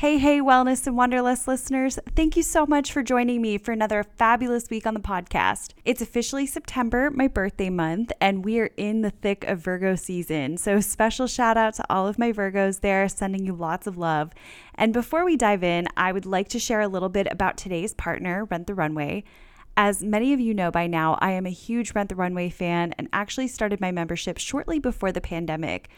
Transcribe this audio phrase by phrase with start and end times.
[0.00, 1.98] Hey, hey, Wellness and Wanderlust listeners.
[2.14, 5.72] Thank you so much for joining me for another fabulous week on the podcast.
[5.86, 10.58] It's officially September, my birthday month, and we are in the thick of Virgo season.
[10.58, 14.32] So, special shout out to all of my Virgos there, sending you lots of love.
[14.74, 17.94] And before we dive in, I would like to share a little bit about today's
[17.94, 19.24] partner, Rent the Runway.
[19.78, 22.92] As many of you know by now, I am a huge Rent the Runway fan
[22.98, 25.88] and actually started my membership shortly before the pandemic.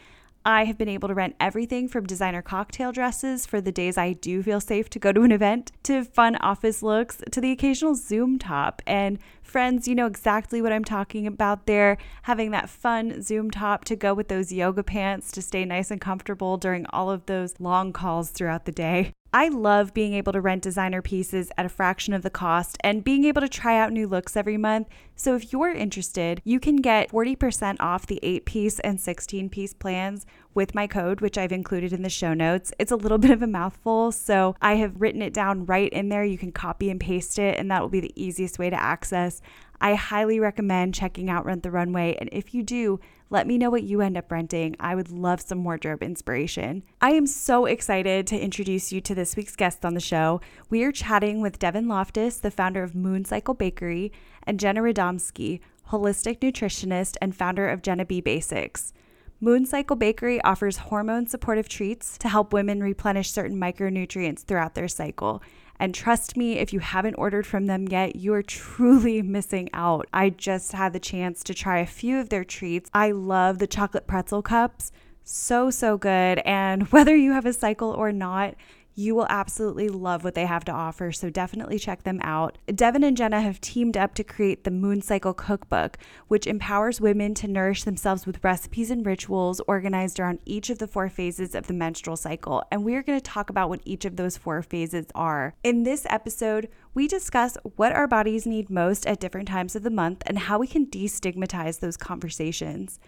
[0.45, 4.13] I have been able to rent everything from designer cocktail dresses for the days I
[4.13, 7.95] do feel safe to go to an event, to fun office looks, to the occasional
[7.95, 8.81] Zoom top.
[8.87, 11.97] And friends, you know exactly what I'm talking about there.
[12.23, 15.99] Having that fun Zoom top to go with those yoga pants to stay nice and
[15.99, 19.13] comfortable during all of those long calls throughout the day.
[19.31, 23.03] I love being able to rent designer pieces at a fraction of the cost and
[23.03, 24.87] being able to try out new looks every month.
[25.15, 29.73] So if you're interested, you can get 40% off the 8 piece and 16 piece
[29.75, 32.73] plans with my code, which I've included in the show notes.
[32.79, 36.09] It's a little bit of a mouthful, so I have written it down right in
[36.09, 36.23] there.
[36.23, 39.41] You can copy and paste it, and that will be the easiest way to access.
[39.81, 42.17] I highly recommend checking out Rent the Runway.
[42.19, 42.99] And if you do,
[43.29, 44.75] let me know what you end up renting.
[44.79, 46.83] I would love some wardrobe inspiration.
[46.99, 50.41] I am so excited to introduce you to this week's guest on the show.
[50.69, 54.11] We are chatting with Devin Loftus, the founder of Moon Cycle Bakery,
[54.43, 58.93] and Jenna Radomski, holistic nutritionist and founder of Jenna B Basics.
[59.41, 64.89] Moon Cycle Bakery offers hormone supportive treats to help women replenish certain micronutrients throughout their
[64.89, 65.41] cycle.
[65.79, 70.07] And trust me, if you haven't ordered from them yet, you are truly missing out.
[70.11, 72.89] I just had the chance to try a few of their treats.
[72.93, 74.91] I love the chocolate pretzel cups.
[75.23, 76.39] So, so good.
[76.39, 78.55] And whether you have a cycle or not,
[78.99, 82.57] you will absolutely love what they have to offer, so definitely check them out.
[82.67, 87.33] Devin and Jenna have teamed up to create the Moon Cycle Cookbook, which empowers women
[87.35, 91.67] to nourish themselves with recipes and rituals organized around each of the four phases of
[91.67, 92.61] the menstrual cycle.
[92.71, 95.55] And we're going to talk about what each of those four phases are.
[95.63, 99.89] In this episode, we discuss what our bodies need most at different times of the
[99.89, 102.99] month and how we can destigmatize those conversations.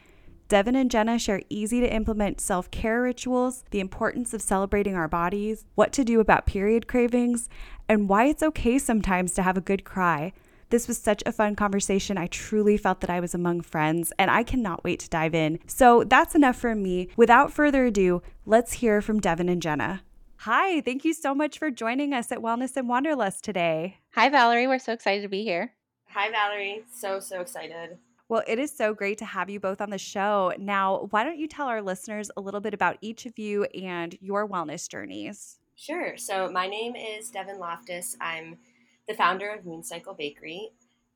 [0.51, 5.07] Devin and Jenna share easy to implement self care rituals, the importance of celebrating our
[5.07, 7.47] bodies, what to do about period cravings,
[7.87, 10.33] and why it's okay sometimes to have a good cry.
[10.69, 12.17] This was such a fun conversation.
[12.17, 15.57] I truly felt that I was among friends, and I cannot wait to dive in.
[15.67, 17.07] So that's enough for me.
[17.15, 20.01] Without further ado, let's hear from Devin and Jenna.
[20.39, 23.99] Hi, thank you so much for joining us at Wellness and Wanderlust today.
[24.15, 24.67] Hi, Valerie.
[24.67, 25.71] We're so excited to be here.
[26.09, 26.83] Hi, Valerie.
[26.91, 27.99] So, so excited.
[28.31, 30.53] Well, it is so great to have you both on the show.
[30.57, 34.17] Now, why don't you tell our listeners a little bit about each of you and
[34.21, 35.59] your wellness journeys?
[35.75, 36.15] Sure.
[36.15, 38.15] So, my name is Devin Loftus.
[38.21, 38.57] I'm
[39.05, 40.69] the founder of Mooncycle Bakery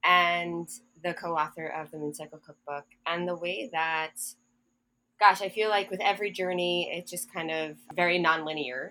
[0.03, 0.67] and
[1.05, 2.83] the co author of the Mooncycle Cookbook.
[3.07, 4.15] And the way that,
[5.17, 8.89] gosh, I feel like with every journey, it's just kind of very nonlinear.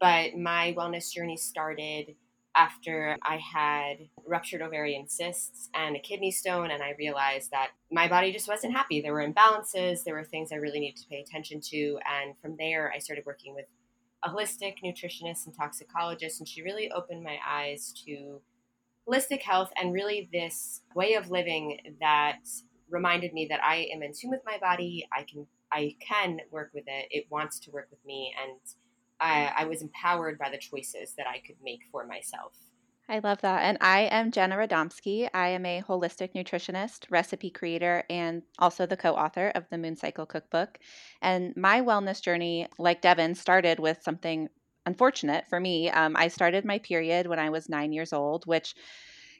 [0.00, 2.14] But my wellness journey started
[2.56, 8.08] after I had ruptured ovarian cysts and a kidney stone, and I realized that my
[8.08, 9.00] body just wasn't happy.
[9.00, 11.98] There were imbalances, there were things I really needed to pay attention to.
[12.10, 13.66] And from there, I started working with
[14.24, 18.40] a holistic nutritionist and toxicologist, and she really opened my eyes to
[19.06, 22.40] holistic health and really this way of living that
[22.88, 25.06] reminded me that I am in tune with my body.
[25.12, 27.08] I can I can work with it.
[27.10, 28.58] It wants to work with me, and
[29.20, 32.52] I, I was empowered by the choices that I could make for myself.
[33.08, 33.62] I love that.
[33.62, 35.28] And I am Jenna Radomski.
[35.32, 39.96] I am a holistic nutritionist, recipe creator, and also the co author of the Moon
[39.96, 40.78] Cycle Cookbook.
[41.22, 44.48] And my wellness journey, like Devin, started with something
[44.86, 45.88] unfortunate for me.
[45.90, 48.74] Um, I started my period when I was nine years old, which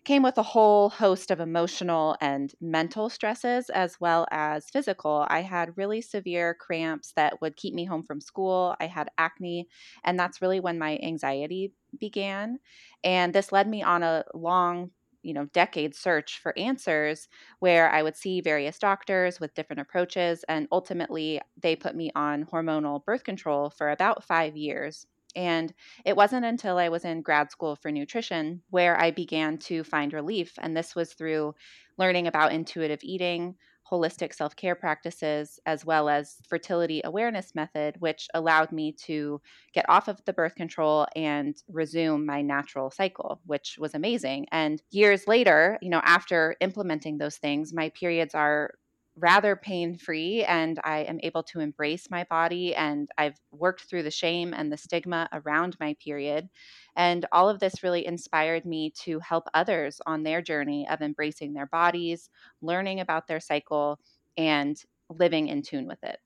[0.07, 5.27] came with a whole host of emotional and mental stresses as well as physical.
[5.29, 8.77] I had really severe cramps that would keep me home from school.
[8.81, 9.69] I had acne,
[10.05, 12.59] and that's really when my anxiety began.
[13.05, 14.91] And this led me on a long
[15.23, 17.27] you know decade search for answers
[17.59, 22.45] where i would see various doctors with different approaches and ultimately they put me on
[22.45, 25.05] hormonal birth control for about 5 years
[25.37, 25.73] and
[26.05, 30.13] it wasn't until I was in grad school for nutrition where I began to find
[30.13, 30.55] relief.
[30.59, 31.55] And this was through
[31.99, 33.57] learning about intuitive eating,
[33.91, 39.41] holistic self care practices, as well as fertility awareness method, which allowed me to
[39.73, 44.47] get off of the birth control and resume my natural cycle, which was amazing.
[44.51, 48.73] And years later, you know, after implementing those things, my periods are
[49.17, 54.03] rather pain free and I am able to embrace my body and I've worked through
[54.03, 56.49] the shame and the stigma around my period.
[56.97, 61.55] And all of this really inspired me to help others on their journey of embracing
[61.55, 62.29] their bodies,
[62.61, 63.99] learning about their cycle,
[64.37, 64.77] and
[65.09, 66.19] living in tune with it.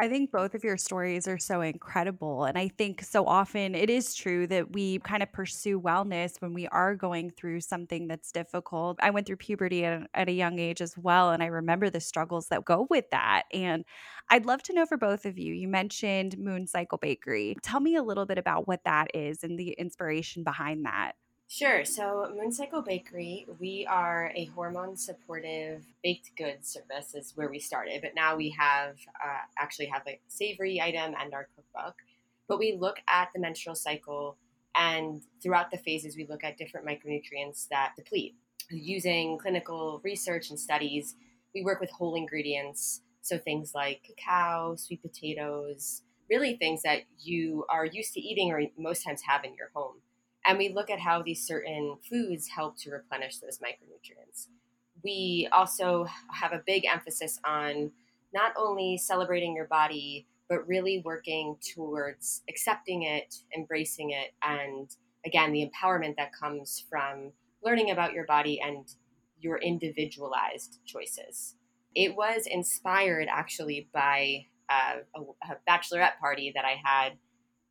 [0.00, 2.44] I think both of your stories are so incredible.
[2.44, 6.54] And I think so often it is true that we kind of pursue wellness when
[6.54, 8.98] we are going through something that's difficult.
[9.02, 11.30] I went through puberty at, at, a young age as well.
[11.30, 13.44] And I remember the struggles that go with that.
[13.52, 13.84] And
[14.30, 17.56] I'd love to know for both of you, you mentioned Moon Cycle Bakery.
[17.64, 21.14] Tell me a little bit about what that is and the inspiration behind that.
[21.50, 21.82] Sure.
[21.86, 27.58] So, Moon Cycle Bakery, we are a hormone supportive baked goods service, is where we
[27.58, 28.02] started.
[28.02, 31.94] But now we have uh, actually have a savory item and our cookbook.
[32.48, 34.36] But we look at the menstrual cycle,
[34.76, 38.34] and throughout the phases, we look at different micronutrients that deplete.
[38.70, 41.16] Using clinical research and studies,
[41.54, 43.00] we work with whole ingredients.
[43.22, 48.64] So, things like cacao, sweet potatoes, really things that you are used to eating or
[48.76, 50.02] most times have in your home
[50.48, 54.46] and we look at how these certain foods help to replenish those micronutrients.
[55.04, 57.92] We also have a big emphasis on
[58.32, 64.88] not only celebrating your body, but really working towards accepting it, embracing it, and
[65.26, 67.30] again, the empowerment that comes from
[67.62, 68.86] learning about your body and
[69.38, 71.56] your individualized choices.
[71.94, 77.18] It was inspired actually by a, a, a bachelorette party that I had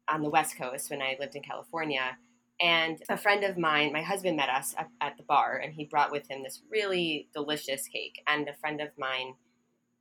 [0.08, 2.18] on the West Coast when I lived in California
[2.60, 5.86] and a friend of mine, my husband met us at, at, the bar, and he
[5.86, 8.22] brought with him this really delicious cake.
[8.28, 9.36] And a friend of mine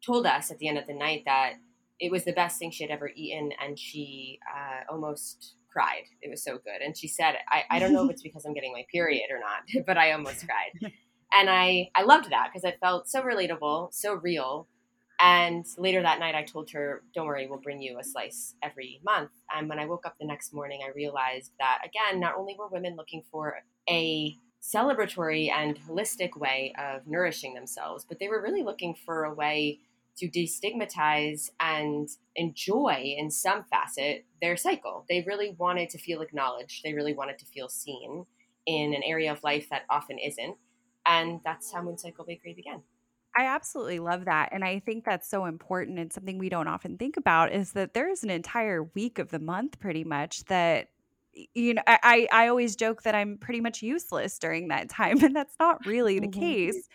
[0.05, 1.55] told us at the end of the night that
[1.99, 6.05] it was the best thing she had ever eaten, and she uh, almost cried.
[6.23, 6.81] It was so good.
[6.83, 9.39] And she said, I, I don't know if it's because I'm getting my period or
[9.39, 10.93] not, but I almost cried.
[11.33, 14.69] And I, I loved that because it felt so relatable, so real.
[15.19, 19.01] And later that night, I told her, Don't worry, we'll bring you a slice every
[19.05, 19.31] month.
[19.55, 22.69] And when I woke up the next morning, I realized that, again, not only were
[22.69, 23.57] women looking for
[23.89, 29.35] a celebratory and holistic way of nourishing themselves, but they were really looking for a
[29.35, 29.79] way
[30.19, 35.05] to destigmatize and enjoy, in some facet, their cycle.
[35.09, 38.27] They really wanted to feel acknowledged, they really wanted to feel seen
[38.65, 40.57] in an area of life that often isn't.
[41.05, 42.83] And that's how Moon Cycle Bakery began.
[43.37, 44.49] I absolutely love that.
[44.53, 47.93] And I think that's so important and something we don't often think about is that
[47.93, 50.89] there's an entire week of the month pretty much that
[51.55, 55.37] you know I, I always joke that i'm pretty much useless during that time and
[55.37, 56.41] that's not really the mm-hmm.
[56.41, 56.89] case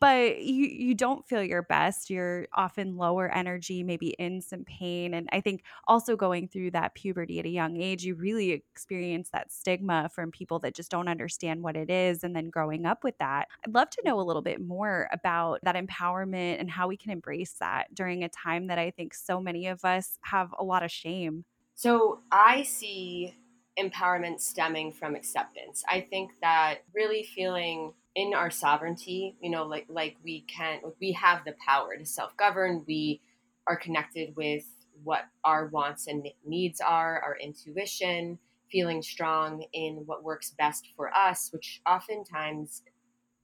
[0.00, 5.14] but you you don't feel your best you're often lower energy maybe in some pain
[5.14, 9.30] and i think also going through that puberty at a young age you really experience
[9.32, 13.04] that stigma from people that just don't understand what it is and then growing up
[13.04, 13.48] with that.
[13.64, 17.10] I'd love to know a little bit more about that empowerment and how we can
[17.10, 20.82] embrace that during a time that i think so many of us have a lot
[20.82, 21.44] of shame.
[21.74, 23.36] So i see
[23.78, 25.82] empowerment stemming from acceptance.
[25.88, 31.12] I think that really feeling in our sovereignty you know like like we can we
[31.12, 32.84] have the power to self-govern.
[32.86, 33.20] We
[33.66, 34.64] are connected with
[35.02, 38.38] what our wants and needs are our intuition
[38.70, 42.82] feeling strong in what works best for us which oftentimes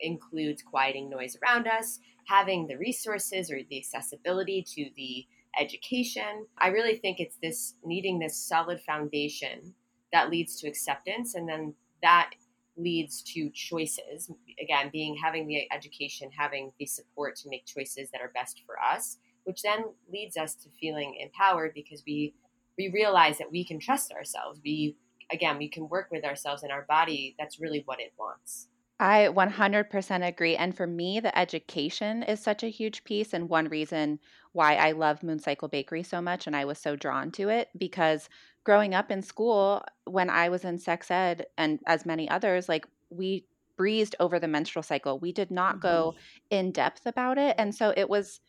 [0.00, 5.26] includes quieting noise around us having the resources or the accessibility to the
[5.58, 6.46] education.
[6.58, 9.74] I really think it's this needing this solid foundation
[10.12, 12.32] that leads to acceptance and then that
[12.76, 14.30] leads to choices
[14.62, 18.76] again being having the education having the support to make choices that are best for
[18.80, 22.34] us which then leads us to feeling empowered because we
[22.76, 24.96] we realize that we can trust ourselves we
[25.32, 28.68] again we can work with ourselves and our body that's really what it wants
[28.98, 30.56] I 100% agree.
[30.56, 33.34] And for me, the education is such a huge piece.
[33.34, 34.20] And one reason
[34.52, 37.68] why I love Moon Cycle Bakery so much and I was so drawn to it
[37.76, 38.30] because
[38.66, 42.84] growing up in school, when I was in sex ed and as many others, like
[43.10, 43.46] we
[43.76, 45.20] breezed over the menstrual cycle.
[45.20, 45.82] We did not mm-hmm.
[45.82, 46.14] go
[46.50, 47.54] in depth about it.
[47.58, 48.40] And so it was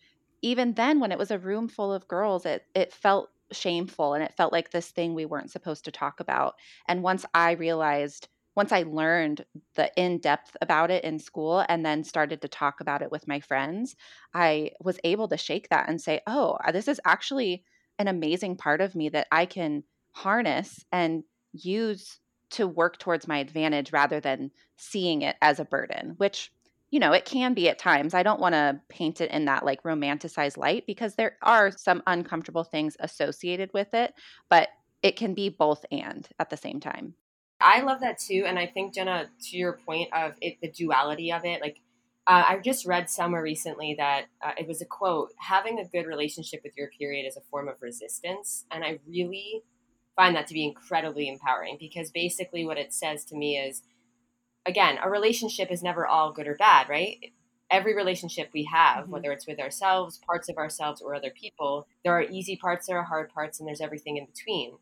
[0.41, 4.23] even then when it was a room full of girls, it it felt shameful and
[4.23, 6.55] it felt like this thing we weren't supposed to talk about.
[6.87, 9.45] And once I realized once I learned
[9.75, 13.27] the in depth about it in school and then started to talk about it with
[13.27, 13.95] my friends,
[14.33, 17.63] I was able to shake that and say, oh, this is actually
[17.99, 19.83] an amazing part of me that I can
[20.23, 22.19] harness and use
[22.49, 26.51] to work towards my advantage rather than seeing it as a burden, which
[26.89, 28.13] you know, it can be at times.
[28.13, 32.01] I don't want to paint it in that like romanticized light because there are some
[32.07, 34.13] uncomfortable things associated with it,
[34.49, 34.69] but
[35.01, 37.13] it can be both and at the same time.
[37.59, 38.45] I love that too.
[38.47, 41.77] And I think, Jenna, to your point of it, the duality of it, like
[42.27, 46.05] Uh, I just read somewhere recently that uh, it was a quote having a good
[46.05, 48.65] relationship with your period is a form of resistance.
[48.69, 49.63] And I really
[50.17, 53.83] find that to be incredibly empowering because basically what it says to me is
[54.65, 57.31] again, a relationship is never all good or bad, right?
[57.71, 59.11] Every relationship we have, mm-hmm.
[59.11, 62.97] whether it's with ourselves, parts of ourselves, or other people, there are easy parts, there
[62.97, 64.73] are hard parts, and there's everything in between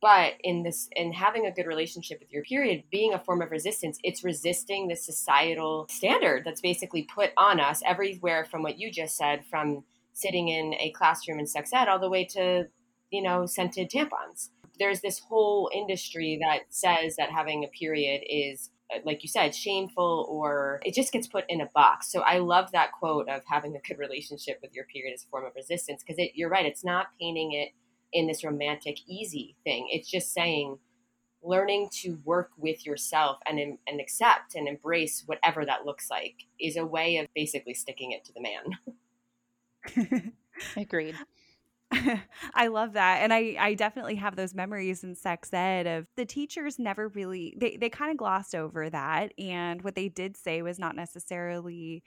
[0.00, 3.50] but in this in having a good relationship with your period being a form of
[3.50, 8.90] resistance it's resisting the societal standard that's basically put on us everywhere from what you
[8.90, 12.66] just said from sitting in a classroom in sex ed all the way to
[13.10, 18.70] you know scented tampons there's this whole industry that says that having a period is
[18.94, 22.38] uh, like you said shameful or it just gets put in a box so i
[22.38, 25.52] love that quote of having a good relationship with your period as a form of
[25.56, 27.70] resistance because you're right it's not painting it
[28.12, 29.88] in this romantic easy thing.
[29.90, 30.78] It's just saying
[31.42, 36.76] learning to work with yourself and and accept and embrace whatever that looks like is
[36.76, 40.32] a way of basically sticking it to the man.
[40.76, 41.16] Agreed.
[42.54, 43.18] I love that.
[43.22, 47.56] And I, I definitely have those memories in sex ed of the teachers never really,
[47.58, 49.32] they, they kind of glossed over that.
[49.38, 52.02] And what they did say was not necessarily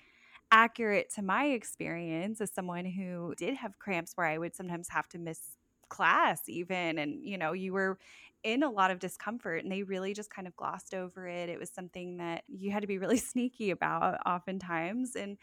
[0.52, 5.10] accurate to my experience as someone who did have cramps where I would sometimes have
[5.10, 5.58] to miss
[5.90, 8.00] class even and you know you were
[8.44, 11.60] in a lot of discomfort and they really just kind of glossed over it it
[11.60, 15.38] was something that you had to be really sneaky about oftentimes and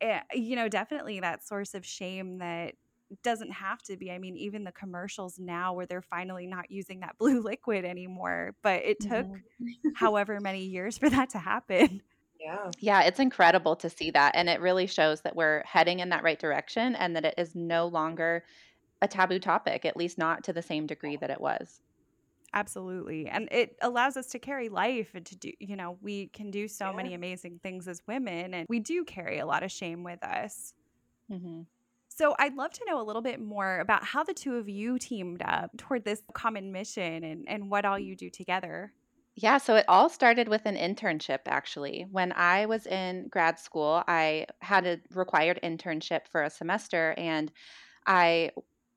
[0.00, 2.74] uh, you know definitely that source of shame that
[3.22, 7.00] doesn't have to be i mean even the commercials now where they're finally not using
[7.00, 9.88] that blue liquid anymore but it took mm-hmm.
[9.94, 12.02] however many years for that to happen
[12.40, 12.70] yeah.
[12.78, 14.32] Yeah, it's incredible to see that.
[14.34, 17.54] And it really shows that we're heading in that right direction and that it is
[17.54, 18.44] no longer
[19.02, 21.80] a taboo topic, at least not to the same degree that it was.
[22.54, 23.28] Absolutely.
[23.28, 26.66] And it allows us to carry life and to do, you know, we can do
[26.66, 26.96] so yeah.
[26.96, 30.72] many amazing things as women, and we do carry a lot of shame with us.
[31.30, 31.62] Mm-hmm.
[32.18, 34.98] So I'd love to know a little bit more about how the two of you
[34.98, 38.92] teamed up toward this common mission and, and what all you do together.
[39.36, 42.06] Yeah, so it all started with an internship actually.
[42.10, 47.52] When I was in grad school, I had a required internship for a semester and
[48.04, 48.50] I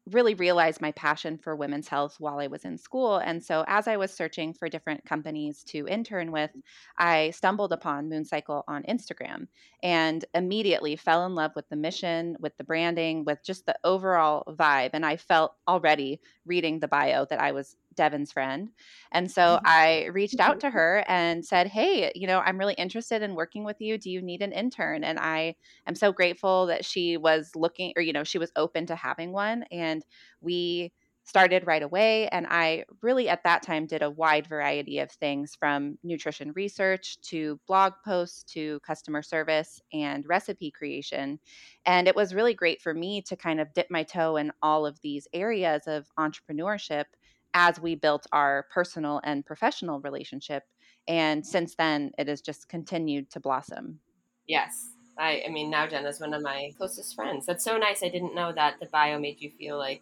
[0.10, 3.18] really realized my passion for women's health while I was in school.
[3.18, 6.52] And so, as I was searching for different companies to intern with,
[6.98, 9.48] I stumbled upon Mooncycle on Instagram
[9.84, 14.44] and immediately fell in love with the mission, with the branding, with just the overall
[14.56, 14.92] vibe.
[14.94, 18.70] And I felt already reading the bio that I was Devin's friend.
[19.12, 19.66] And so mm-hmm.
[19.66, 23.64] I reached out to her and said, Hey, you know, I'm really interested in working
[23.64, 23.98] with you.
[23.98, 25.04] Do you need an intern?
[25.04, 25.56] And I
[25.88, 29.32] am so grateful that she was looking, or, you know, she was open to having
[29.32, 29.64] one.
[29.72, 30.04] And
[30.42, 30.92] we
[31.24, 32.28] started right away.
[32.30, 37.20] And I really, at that time, did a wide variety of things from nutrition research
[37.22, 41.40] to blog posts to customer service and recipe creation.
[41.86, 44.86] And it was really great for me to kind of dip my toe in all
[44.86, 47.06] of these areas of entrepreneurship
[47.54, 50.64] as we built our personal and professional relationship.
[51.08, 54.00] And since then, it has just continued to blossom.
[54.48, 54.90] Yes.
[55.18, 57.46] I, I mean, now Jenna's one of my closest friends.
[57.46, 58.04] That's so nice.
[58.04, 60.02] I didn't know that the bio made you feel like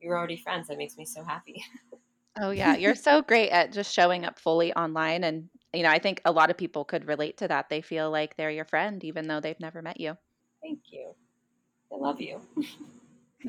[0.00, 0.68] you were already friends.
[0.68, 1.64] That makes me so happy.
[2.40, 2.76] oh, yeah.
[2.76, 5.24] You're so great at just showing up fully online.
[5.24, 7.68] And, you know, I think a lot of people could relate to that.
[7.68, 10.16] They feel like they're your friend, even though they've never met you.
[10.62, 11.14] Thank you.
[11.92, 12.40] I love you.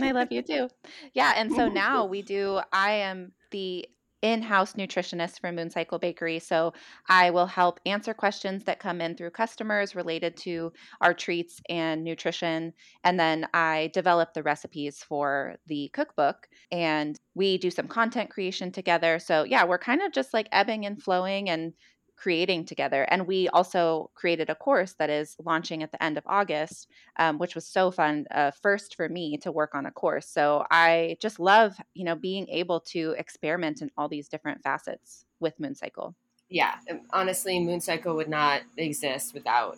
[0.01, 0.69] I love you too.
[1.13, 1.33] Yeah.
[1.35, 3.87] And so now we do, I am the
[4.23, 6.39] in-house nutritionist for Mooncycle Bakery.
[6.39, 6.73] So
[7.07, 12.03] I will help answer questions that come in through customers related to our treats and
[12.03, 12.73] nutrition.
[13.03, 18.71] And then I develop the recipes for the cookbook and we do some content creation
[18.71, 19.19] together.
[19.19, 21.73] So yeah, we're kind of just like ebbing and flowing and
[22.17, 23.03] creating together.
[23.03, 27.37] And we also created a course that is launching at the end of August, um,
[27.37, 28.25] which was so fun.
[28.31, 30.27] Uh, first for me to work on a course.
[30.27, 35.25] So I just love, you know, being able to experiment in all these different facets
[35.39, 36.15] with Moon Cycle.
[36.49, 36.75] Yeah,
[37.11, 39.77] honestly, Moon Cycle would not exist without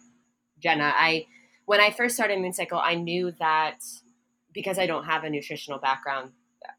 [0.59, 0.93] Jenna.
[0.95, 1.25] I
[1.65, 3.79] when I first started Moon Cycle, I knew that
[4.53, 6.31] because I don't have a nutritional background,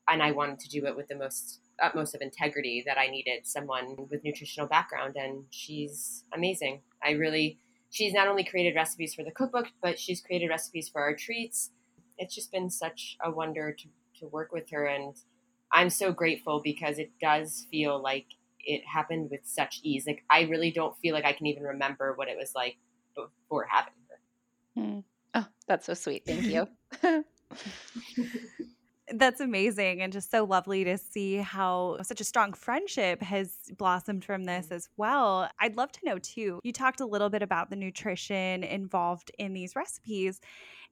[0.08, 3.46] and I wanted to do it with the most utmost of integrity that I needed
[3.46, 6.80] someone with nutritional background, and she's amazing.
[7.02, 7.58] I really,
[7.90, 11.70] she's not only created recipes for the cookbook, but she's created recipes for our treats.
[12.18, 13.88] It's just been such a wonder to,
[14.20, 15.14] to work with her, and
[15.72, 18.26] I'm so grateful because it does feel like
[18.64, 20.06] it happened with such ease.
[20.06, 22.76] Like I really don't feel like I can even remember what it was like
[23.14, 24.82] before having her.
[24.82, 25.04] Mm.
[25.34, 26.24] Oh, that's so sweet.
[26.26, 26.68] Thank you.
[29.20, 34.24] That's amazing and just so lovely to see how such a strong friendship has blossomed
[34.24, 34.72] from this mm.
[34.72, 35.46] as well.
[35.60, 36.58] I'd love to know too.
[36.64, 40.40] You talked a little bit about the nutrition involved in these recipes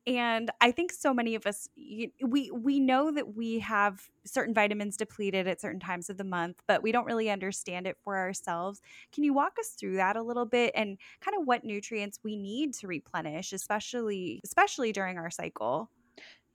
[0.07, 4.97] and i think so many of us we we know that we have certain vitamins
[4.97, 8.81] depleted at certain times of the month but we don't really understand it for ourselves
[9.13, 12.37] can you walk us through that a little bit and kind of what nutrients we
[12.37, 15.91] need to replenish especially especially during our cycle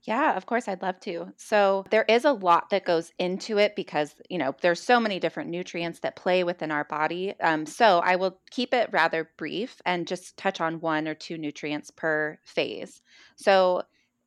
[0.04, 1.32] yeah, of course, I'd love to.
[1.36, 5.18] So, there is a lot that goes into it because, you know, there's so many
[5.18, 7.34] different nutrients that play within our body.
[7.40, 11.38] Um, so, I will keep it rather brief and just touch on one or two
[11.38, 13.02] nutrients per phase.
[13.36, 13.82] So,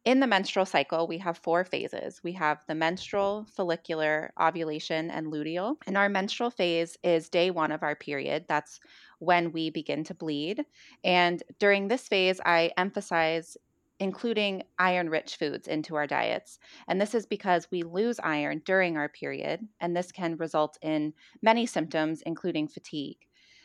[0.08, 2.22] in the menstrual cycle, we have four phases.
[2.24, 5.76] We have the menstrual, follicular, ovulation, and luteal.
[5.86, 8.46] And our menstrual phase is day one of our period.
[8.48, 8.80] That's
[9.20, 10.64] when we begin to bleed.
[11.04, 13.58] And during this phase, I emphasize
[14.00, 16.60] including iron rich foods into our diets.
[16.88, 21.14] And this is because we lose iron during our period, and this can result in
[21.42, 23.18] many symptoms, including fatigue.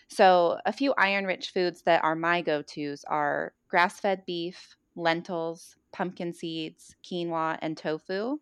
[0.09, 4.77] So, a few iron rich foods that are my go tos are grass fed beef,
[4.95, 8.39] lentils, pumpkin seeds, quinoa, and tofu.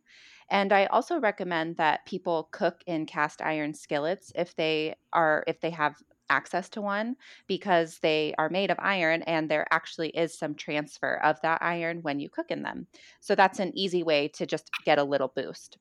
[0.49, 5.61] And I also recommend that people cook in cast iron skillets if they are if
[5.61, 5.95] they have
[6.31, 11.21] access to one because they are made of iron and there actually is some transfer
[11.23, 12.87] of that iron when you cook in them.
[13.21, 15.79] So that's an easy way to just get a little boost.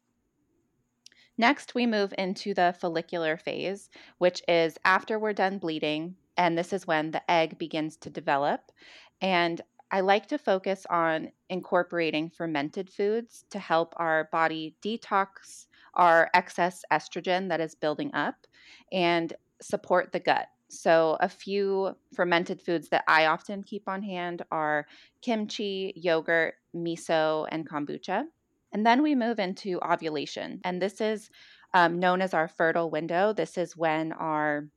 [1.38, 6.74] Next, we move into the follicular phase, which is after we're done bleeding, and this
[6.74, 8.74] is when the egg begins to develop.
[9.22, 16.30] And I like to focus on incorporating fermented foods to help our body detox our
[16.34, 18.48] excess estrogen that is building up.
[18.92, 20.48] And support the gut.
[20.70, 24.86] So, a few fermented foods that I often keep on hand are
[25.22, 28.26] kimchi, yogurt, miso, and kombucha.
[28.72, 30.62] And then we move into ovulation.
[30.64, 31.32] And this is
[31.74, 33.34] um, known as our fertile window.
[33.34, 34.68] This is when our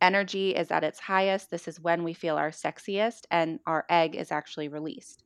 [0.00, 1.50] energy is at its highest.
[1.50, 5.24] This is when we feel our sexiest, and our egg is actually released.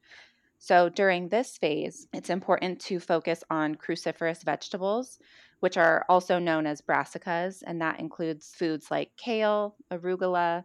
[0.58, 5.18] So, during this phase, it's important to focus on cruciferous vegetables
[5.60, 10.64] which are also known as brassicas, and that includes foods like kale, arugula,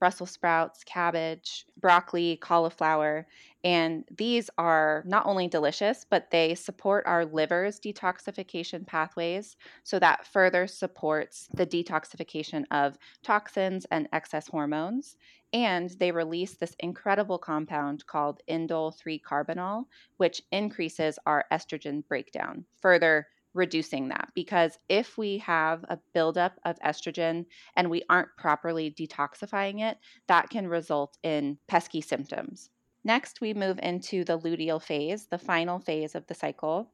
[0.00, 3.26] Brussels sprouts, cabbage, broccoli, cauliflower.
[3.62, 9.56] And these are not only delicious, but they support our liver's detoxification pathways.
[9.82, 15.16] So that further supports the detoxification of toxins and excess hormones.
[15.54, 19.84] And they release this incredible compound called indole 3 carbinol,
[20.18, 26.78] which increases our estrogen breakdown, further reducing that because if we have a buildup of
[26.80, 29.96] estrogen and we aren't properly detoxifying it,
[30.28, 32.70] that can result in pesky symptoms.
[33.04, 36.90] Next, we move into the luteal phase, the final phase of the cycle.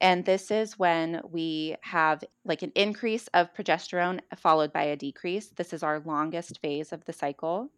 [0.00, 5.48] And this is when we have like an increase of progesterone followed by a decrease.
[5.56, 7.70] This is our longest phase of the cycle.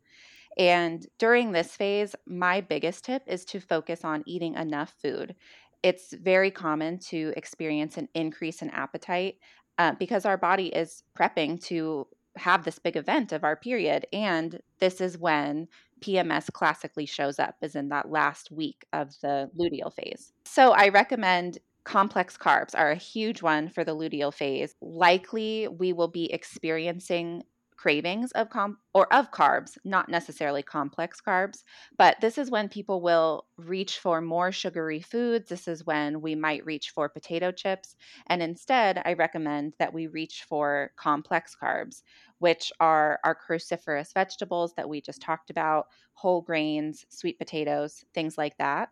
[0.58, 5.34] And during this phase, my biggest tip is to focus on eating enough food
[5.82, 9.36] it's very common to experience an increase in appetite
[9.78, 14.06] uh, because our body is prepping to have this big event of our period.
[14.12, 15.68] And this is when
[16.00, 20.32] PMS classically shows up, is in that last week of the luteal phase.
[20.44, 24.74] So I recommend complex carbs are a huge one for the luteal phase.
[24.80, 27.42] Likely, we will be experiencing
[27.76, 31.62] cravings of com or of carbs, not necessarily complex carbs,
[31.98, 35.48] but this is when people will reach for more sugary foods.
[35.48, 37.96] This is when we might reach for potato chips,
[38.28, 42.02] and instead, I recommend that we reach for complex carbs,
[42.38, 48.38] which are our cruciferous vegetables that we just talked about, whole grains, sweet potatoes, things
[48.38, 48.90] like that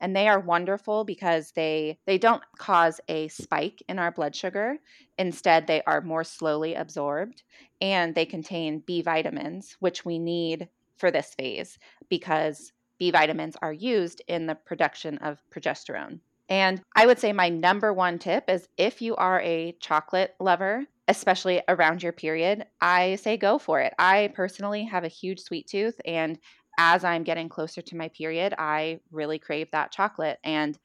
[0.00, 4.78] and they are wonderful because they they don't cause a spike in our blood sugar.
[5.18, 7.42] Instead they are more slowly absorbed
[7.80, 11.78] and they contain b vitamins which we need for this phase
[12.08, 16.20] because b vitamins are used in the production of progesterone.
[16.48, 20.86] And i would say my number one tip is if you are a chocolate lover
[21.08, 23.94] especially around your period i say go for it.
[23.98, 26.38] I personally have a huge sweet tooth and
[26.78, 30.38] as I'm getting closer to my period, I really crave that chocolate.
[30.44, 30.78] And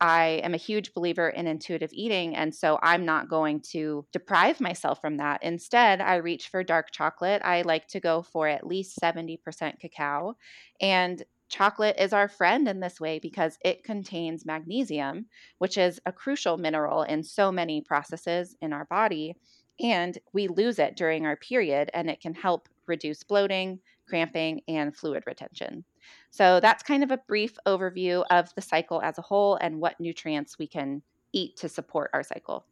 [0.00, 2.34] I am a huge believer in intuitive eating.
[2.34, 5.42] And so I'm not going to deprive myself from that.
[5.42, 7.42] Instead, I reach for dark chocolate.
[7.44, 10.36] I like to go for at least 70% cacao.
[10.80, 15.26] And chocolate is our friend in this way because it contains magnesium,
[15.58, 19.36] which is a crucial mineral in so many processes in our body.
[19.80, 24.94] And we lose it during our period, and it can help reduce bloating, cramping, and
[24.94, 25.84] fluid retention.
[26.30, 29.98] So that's kind of a brief overview of the cycle as a whole and what
[30.00, 32.66] nutrients we can eat to support our cycle.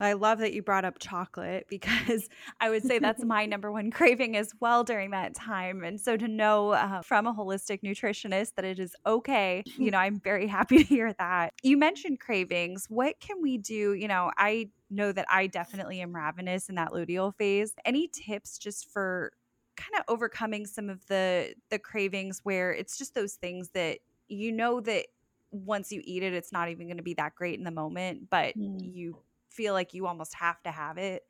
[0.00, 2.28] I love that you brought up chocolate because
[2.60, 5.82] I would say that's my number one craving as well during that time.
[5.84, 9.98] And so to know uh, from a holistic nutritionist that it is okay, you know,
[10.08, 11.52] I'm very happy to hear that.
[11.62, 12.86] You mentioned cravings.
[12.88, 13.94] What can we do?
[13.94, 17.72] You know, I know that I definitely am ravenous in that luteal phase.
[17.84, 19.32] Any tips just for
[19.78, 24.52] kind of overcoming some of the the cravings where it's just those things that you
[24.52, 25.06] know that
[25.50, 28.28] once you eat it it's not even going to be that great in the moment
[28.28, 28.76] but mm.
[28.80, 29.16] you
[29.58, 31.24] feel like you almost have to have it?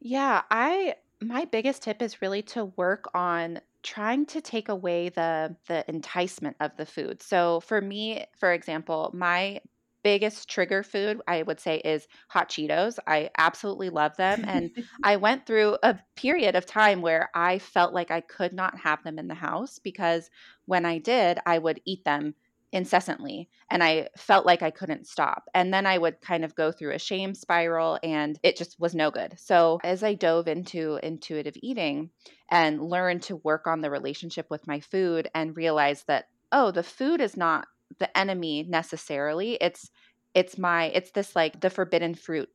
[0.00, 5.56] Yeah, I my biggest tip is really to work on trying to take away the
[5.68, 7.22] the enticement of the food.
[7.22, 9.60] So for me, for example, my
[10.02, 12.98] biggest trigger food I would say is hot Cheetos.
[13.06, 14.70] I absolutely love them and
[15.02, 19.02] I went through a period of time where I felt like I could not have
[19.02, 20.30] them in the house because
[20.66, 22.34] when I did, I would eat them
[22.72, 25.44] incessantly and I felt like I couldn't stop.
[25.54, 28.94] And then I would kind of go through a shame spiral and it just was
[28.94, 29.34] no good.
[29.38, 32.10] So as I dove into intuitive eating
[32.50, 36.82] and learned to work on the relationship with my food and realized that oh, the
[36.82, 37.66] food is not
[37.98, 39.54] the enemy necessarily.
[39.60, 39.90] It's
[40.34, 42.48] it's my it's this like the forbidden fruit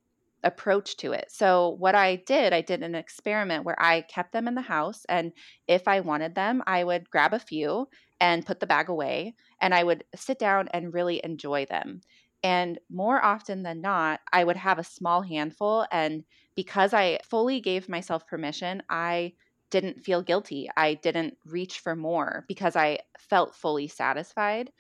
[0.43, 1.25] approach to it.
[1.29, 5.03] So what I did, I did an experiment where I kept them in the house
[5.09, 5.31] and
[5.67, 7.87] if I wanted them, I would grab a few
[8.19, 12.01] and put the bag away and I would sit down and really enjoy them.
[12.43, 16.23] And more often than not, I would have a small handful and
[16.55, 19.33] because I fully gave myself permission, I
[19.69, 20.69] didn't feel guilty.
[20.77, 24.71] I didn't reach for more because I felt fully satisfied.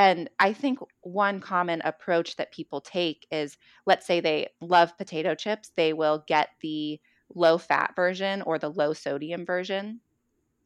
[0.00, 5.34] And I think one common approach that people take is let's say they love potato
[5.34, 6.98] chips, they will get the
[7.34, 10.00] low fat version or the low sodium version,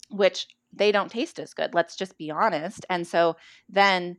[0.09, 1.75] which they don't taste as good.
[1.75, 2.87] Let's just be honest.
[2.89, 3.35] And so
[3.69, 4.19] then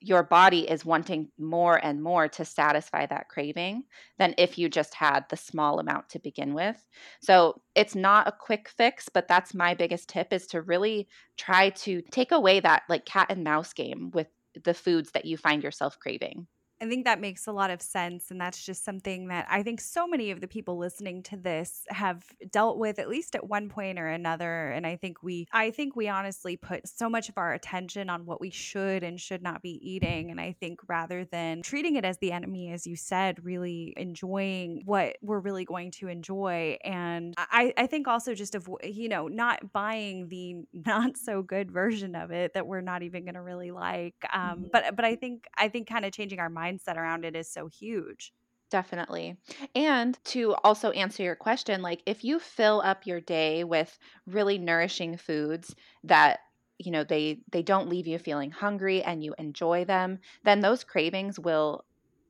[0.00, 3.84] your body is wanting more and more to satisfy that craving
[4.18, 6.86] than if you just had the small amount to begin with.
[7.20, 11.68] So it's not a quick fix, but that's my biggest tip is to really try
[11.68, 14.28] to take away that like cat and mouse game with
[14.62, 16.46] the foods that you find yourself craving.
[16.84, 18.30] I think that makes a lot of sense.
[18.30, 21.84] And that's just something that I think so many of the people listening to this
[21.88, 24.68] have dealt with at least at one point or another.
[24.68, 28.26] And I think we, I think we honestly put so much of our attention on
[28.26, 30.30] what we should and should not be eating.
[30.30, 34.82] And I think rather than treating it as the enemy, as you said, really enjoying
[34.84, 36.76] what we're really going to enjoy.
[36.84, 41.70] And I, I think also just of, you know, not buying the not so good
[41.70, 44.16] version of it that we're not even going to really like.
[44.34, 44.64] Um, mm-hmm.
[44.70, 47.50] But, but I think, I think kind of changing our mind mindset around it is
[47.50, 48.32] so huge.
[48.70, 49.36] Definitely.
[49.74, 54.58] And to also answer your question, like if you fill up your day with really
[54.58, 56.40] nourishing foods that
[56.78, 60.82] you know they they don't leave you feeling hungry and you enjoy them, then those
[60.82, 61.84] cravings will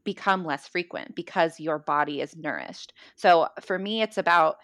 [0.05, 2.93] become less frequent because your body is nourished.
[3.17, 4.57] So for me it's about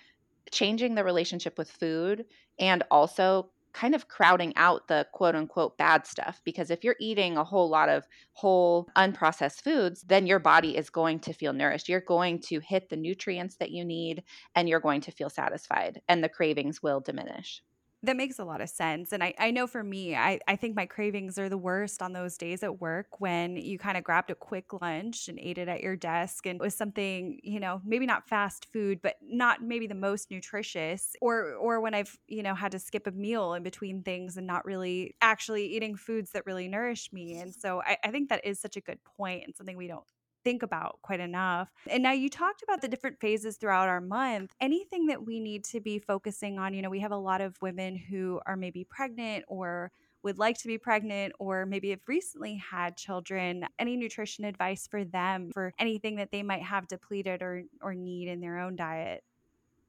[0.50, 2.26] changing the relationship with food
[2.58, 7.36] and also kind of crowding out the quote unquote bad stuff because if you're eating
[7.36, 11.88] a whole lot of whole unprocessed foods then your body is going to feel nourished.
[11.88, 14.22] You're going to hit the nutrients that you need
[14.54, 17.62] and you're going to feel satisfied and the cravings will diminish
[18.02, 19.12] that makes a lot of sense.
[19.12, 22.14] And I, I know for me, I, I think my cravings are the worst on
[22.14, 25.68] those days at work when you kind of grabbed a quick lunch and ate it
[25.68, 29.62] at your desk and it was something, you know, maybe not fast food, but not
[29.62, 31.14] maybe the most nutritious.
[31.20, 34.46] Or or when I've, you know, had to skip a meal in between things and
[34.46, 37.38] not really actually eating foods that really nourish me.
[37.38, 40.04] And so I, I think that is such a good point and something we don't
[40.44, 41.70] think about quite enough.
[41.88, 44.52] And now you talked about the different phases throughout our month.
[44.60, 46.74] Anything that we need to be focusing on?
[46.74, 49.90] You know, we have a lot of women who are maybe pregnant or
[50.22, 55.04] would like to be pregnant or maybe have recently had children any nutrition advice for
[55.04, 59.24] them for anything that they might have depleted or or need in their own diet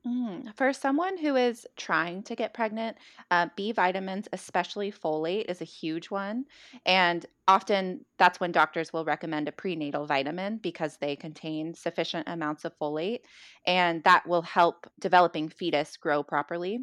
[0.06, 2.98] Mm, for someone who is trying to get pregnant,
[3.30, 6.46] uh, B vitamins, especially folate, is a huge one.
[6.88, 12.66] And often that's when doctors will recommend a prenatal vitamin because they contain sufficient amounts
[12.66, 13.22] of folate
[13.68, 16.80] and that will help developing fetus grow properly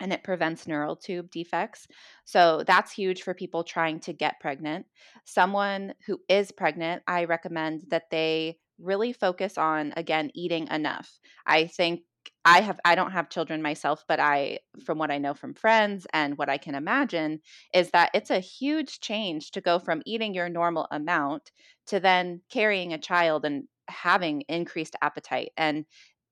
[0.00, 1.88] and it prevents neural tube defects.
[2.24, 4.86] So that's huge for people trying to get pregnant.
[5.24, 11.18] Someone who is pregnant, I recommend that they really focus on again eating enough.
[11.46, 12.02] I think
[12.48, 16.06] I have I don't have children myself, but I from what I know from friends
[16.14, 17.40] and what I can imagine
[17.74, 21.50] is that it's a huge change to go from eating your normal amount
[21.88, 25.50] to then carrying a child and having increased appetite.
[25.58, 25.84] And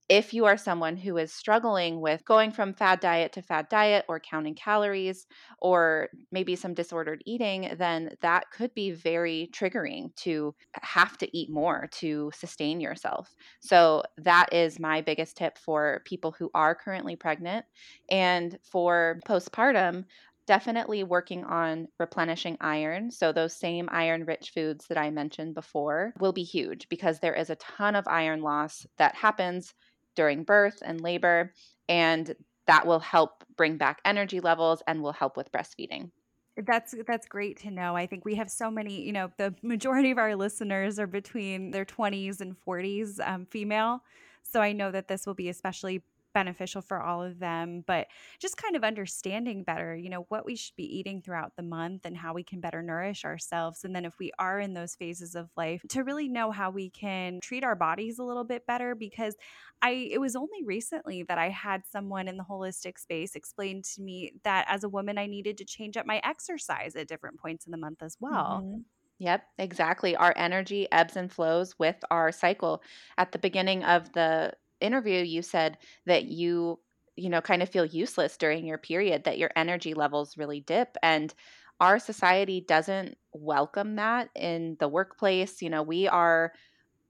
[0.08, 4.04] if you are someone who is struggling with going from fad diet to fad diet
[4.08, 5.26] or counting calories
[5.60, 11.50] or maybe some disordered eating, then that could be very triggering to have to eat
[11.50, 13.34] more to sustain yourself.
[13.60, 17.64] So, that is my biggest tip for people who are currently pregnant.
[18.08, 20.04] And for postpartum,
[20.46, 23.10] definitely working on replenishing iron.
[23.10, 27.34] So, those same iron rich foods that I mentioned before will be huge because there
[27.34, 29.74] is a ton of iron loss that happens
[30.16, 31.52] during birth and labor.
[31.88, 32.34] And
[32.66, 36.10] that will help bring back energy levels and will help with breastfeeding.
[36.56, 37.94] That's that's great to know.
[37.94, 41.70] I think we have so many, you know, the majority of our listeners are between
[41.70, 44.00] their 20s and 40s um, female.
[44.42, 46.02] So I know that this will be especially
[46.36, 50.54] beneficial for all of them but just kind of understanding better you know what we
[50.54, 54.04] should be eating throughout the month and how we can better nourish ourselves and then
[54.04, 57.64] if we are in those phases of life to really know how we can treat
[57.64, 59.34] our bodies a little bit better because
[59.80, 64.02] I it was only recently that I had someone in the holistic space explain to
[64.02, 67.64] me that as a woman I needed to change up my exercise at different points
[67.64, 68.66] in the month as well.
[68.66, 68.80] Mm-hmm.
[69.18, 70.14] Yep, exactly.
[70.14, 72.82] Our energy ebbs and flows with our cycle.
[73.16, 76.78] At the beginning of the interview you said that you
[77.16, 80.96] you know kind of feel useless during your period that your energy levels really dip
[81.02, 81.34] and
[81.80, 86.52] our society doesn't welcome that in the workplace you know we are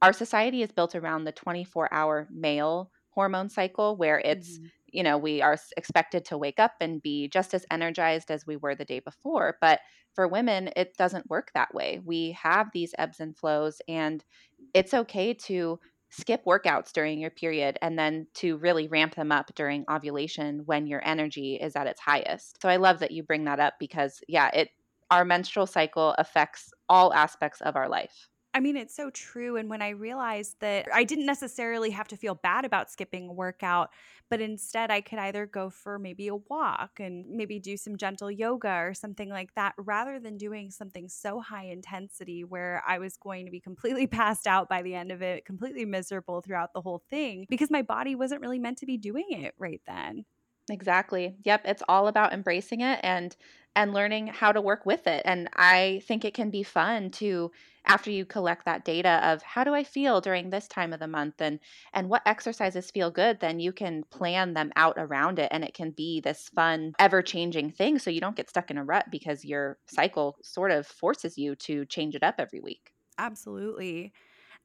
[0.02, 4.66] our society is built around the 24 hour male hormone cycle where it's mm-hmm.
[4.92, 8.56] you know we are expected to wake up and be just as energized as we
[8.56, 9.80] were the day before but
[10.14, 14.24] for women it doesn't work that way we have these ebbs and flows and
[14.74, 15.78] it's okay to
[16.16, 20.86] skip workouts during your period and then to really ramp them up during ovulation when
[20.86, 22.60] your energy is at its highest.
[22.62, 24.70] So I love that you bring that up because yeah, it
[25.10, 28.28] our menstrual cycle affects all aspects of our life.
[28.56, 29.56] I mean, it's so true.
[29.58, 33.32] And when I realized that I didn't necessarily have to feel bad about skipping a
[33.34, 33.90] workout,
[34.30, 38.30] but instead I could either go for maybe a walk and maybe do some gentle
[38.30, 43.18] yoga or something like that, rather than doing something so high intensity where I was
[43.18, 46.80] going to be completely passed out by the end of it, completely miserable throughout the
[46.80, 50.24] whole thing because my body wasn't really meant to be doing it right then.
[50.68, 51.36] Exactly.
[51.44, 53.36] Yep, it's all about embracing it and
[53.76, 55.20] and learning how to work with it.
[55.26, 57.52] And I think it can be fun to
[57.84, 61.06] after you collect that data of how do I feel during this time of the
[61.06, 61.60] month and
[61.92, 65.74] and what exercises feel good, then you can plan them out around it and it
[65.74, 69.44] can be this fun ever-changing thing so you don't get stuck in a rut because
[69.44, 72.90] your cycle sort of forces you to change it up every week.
[73.18, 74.12] Absolutely.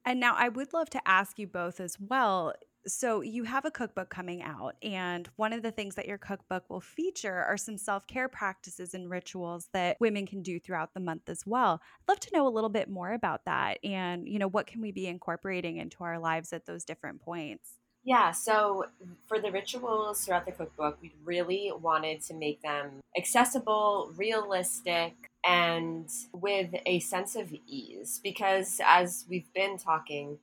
[0.06, 2.54] And now I would love to ask you both as well
[2.88, 6.64] so you have a cookbook coming out and one of the things that your cookbook
[6.70, 11.30] will feature are some self-care practices and rituals that women can do throughout the month
[11.30, 14.48] as well i'd love to know a little bit more about that and you know
[14.48, 18.86] what can we be incorporating into our lives at those different points yeah, so
[19.28, 25.14] for the rituals throughout the cookbook, we really wanted to make them accessible, realistic,
[25.46, 28.20] and with a sense of ease.
[28.24, 30.40] Because as we've been talking,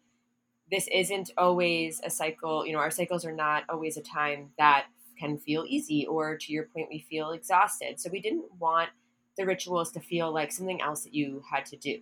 [0.71, 2.67] this isn't always a cycle.
[2.67, 4.87] You know, our cycles are not always a time that
[5.19, 7.99] can feel easy, or to your point, we feel exhausted.
[7.99, 8.91] So we didn't want
[9.37, 11.99] the rituals to feel like something else that you had to do.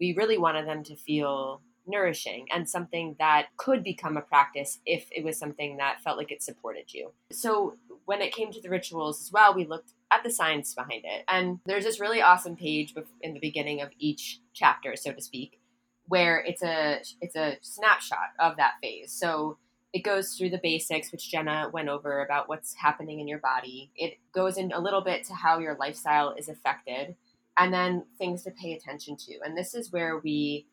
[0.00, 5.08] We really wanted them to feel nourishing and something that could become a practice if
[5.10, 7.12] it was something that felt like it supported you.
[7.32, 11.04] So when it came to the rituals as well, we looked at the science behind
[11.04, 11.24] it.
[11.28, 15.60] And there's this really awesome page in the beginning of each chapter, so to speak,
[16.08, 19.12] where it's a it's a snapshot of that phase.
[19.12, 19.58] So
[19.92, 23.90] it goes through the basics, which Jenna went over about what's happening in your body.
[23.96, 27.16] It goes in a little bit to how your lifestyle is affected,
[27.56, 29.38] and then things to pay attention to.
[29.44, 30.66] And this is where we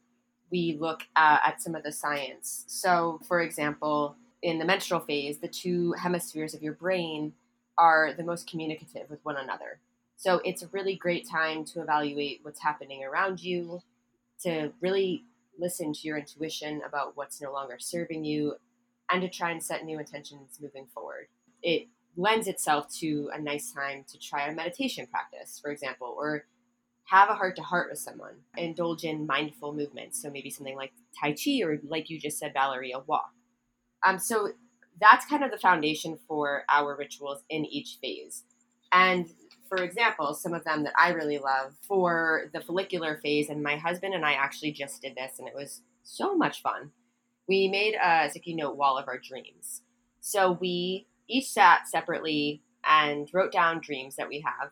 [0.52, 2.66] we look uh, at some of the science.
[2.68, 7.34] So, for example, in the menstrual phase, the two hemispheres of your brain
[7.78, 9.80] are the most communicative with one another.
[10.18, 13.82] So it's a really great time to evaluate what's happening around you,
[14.44, 15.26] to really
[15.58, 18.56] listen to your intuition about what's no longer serving you
[19.12, 21.28] and to try and set new intentions moving forward.
[21.62, 26.46] It lends itself to a nice time to try a meditation practice, for example, or
[27.06, 30.22] have a heart to heart with someone, indulge in mindful movements.
[30.22, 33.32] So maybe something like Tai Chi or, like you just said, Valerie, a walk.
[34.06, 34.50] Um, so
[35.00, 38.44] that's kind of the foundation for our rituals in each phase.
[38.92, 39.28] And
[39.76, 43.78] for example, some of them that I really love for the follicular phase, and my
[43.78, 46.92] husband and I actually just did this, and it was so much fun.
[47.48, 49.82] We made a sticky note wall of our dreams.
[50.22, 54.72] So we each sat separately and wrote down dreams that we have.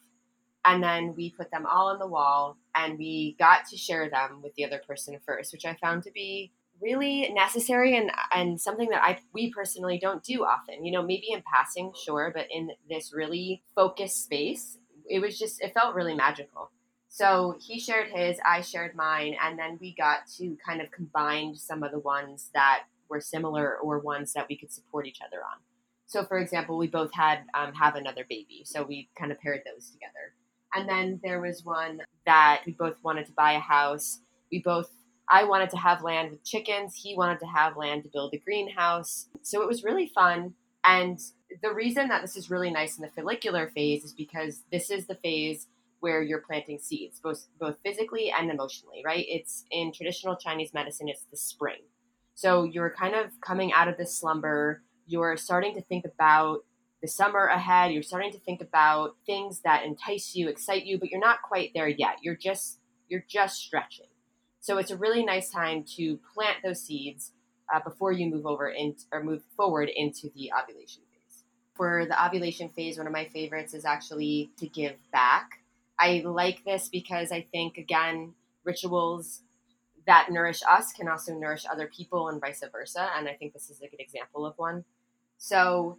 [0.65, 4.41] And then we put them all on the wall and we got to share them
[4.41, 8.89] with the other person first, which I found to be really necessary and and something
[8.89, 10.85] that I we personally don't do often.
[10.85, 14.77] You know, maybe in passing, sure, but in this really focused space,
[15.09, 16.71] it was just it felt really magical.
[17.09, 21.55] So he shared his, I shared mine, and then we got to kind of combine
[21.55, 25.37] some of the ones that were similar or ones that we could support each other
[25.37, 25.59] on.
[26.07, 29.61] So, for example, we both had um, have another baby, so we kind of paired
[29.63, 30.33] those together.
[30.73, 34.21] And then there was one that we both wanted to buy a house.
[34.51, 34.89] We both,
[35.29, 36.95] I wanted to have land with chickens.
[36.95, 39.27] He wanted to have land to build a greenhouse.
[39.43, 40.55] So it was really fun.
[40.83, 41.19] And
[41.61, 45.05] the reason that this is really nice in the follicular phase is because this is
[45.05, 45.67] the phase
[45.99, 49.25] where you're planting seeds, both both physically and emotionally, right?
[49.27, 51.81] It's in traditional Chinese medicine, it's the spring.
[52.35, 54.81] So you're kind of coming out of this slumber.
[55.07, 56.65] You're starting to think about
[57.01, 57.93] the summer ahead.
[57.93, 61.71] You're starting to think about things that entice you, excite you, but you're not quite
[61.73, 62.17] there yet.
[62.21, 64.07] You're just you're just stretching.
[64.59, 67.31] So it's a really nice time to plant those seeds
[67.73, 71.03] uh, before you move over in, or move forward into the ovulation.
[71.75, 72.09] For mm-hmm.
[72.09, 75.59] the ovulation phase, one of my favorites is actually to give back.
[75.99, 78.33] I like this because I think again
[78.63, 79.41] rituals
[80.05, 83.09] that nourish us can also nourish other people and vice versa.
[83.17, 84.83] And I think this is a good example of one.
[85.37, 85.97] So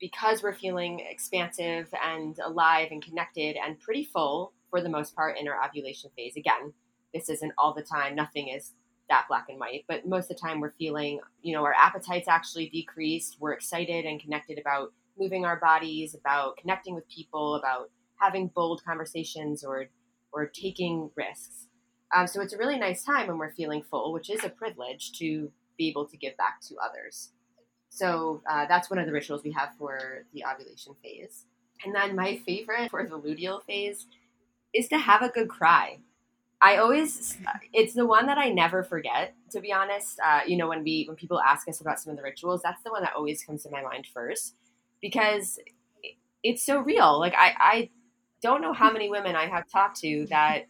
[0.00, 5.38] because we're feeling expansive and alive and connected and pretty full for the most part
[5.38, 6.36] in our ovulation phase.
[6.36, 6.72] Again,
[7.14, 8.72] this isn't all the time, nothing is
[9.08, 12.26] that black and white, but most of the time we're feeling, you know, our appetite's
[12.26, 13.36] actually decreased.
[13.38, 18.82] We're excited and connected about moving our bodies, about connecting with people, about having bold
[18.84, 19.86] conversations or
[20.32, 21.68] or taking risks.
[22.14, 25.12] Um, so it's a really nice time when we're feeling full, which is a privilege
[25.18, 27.32] to be able to give back to others.
[27.90, 31.44] So uh, that's one of the rituals we have for the ovulation phase.
[31.84, 34.06] And then my favorite for the luteal phase
[34.72, 35.98] is to have a good cry.
[36.62, 37.36] I always,
[37.72, 39.34] it's the one that I never forget.
[39.50, 42.16] To be honest, uh, you know, when we when people ask us about some of
[42.16, 44.54] the rituals, that's the one that always comes to my mind first
[45.02, 45.58] because
[46.42, 47.18] it's so real.
[47.18, 47.90] Like I, I
[48.40, 50.66] don't know how many women I have talked to that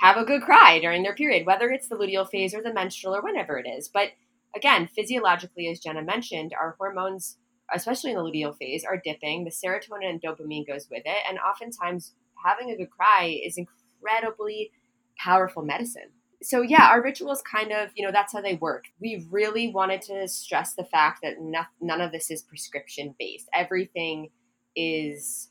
[0.00, 3.16] have a good cry during their period, whether it's the luteal phase or the menstrual
[3.16, 3.88] or whenever it is.
[3.88, 4.10] But
[4.54, 7.36] again, physiologically, as Jenna mentioned, our hormones,
[7.72, 9.44] especially in the luteal phase, are dipping.
[9.44, 11.16] The serotonin and dopamine goes with it.
[11.28, 14.70] And oftentimes, having a good cry is incredibly
[15.18, 16.10] powerful medicine.
[16.42, 18.84] So, yeah, our rituals kind of, you know, that's how they work.
[19.00, 23.48] We really wanted to stress the fact that no, none of this is prescription based.
[23.52, 24.30] Everything
[24.76, 25.50] is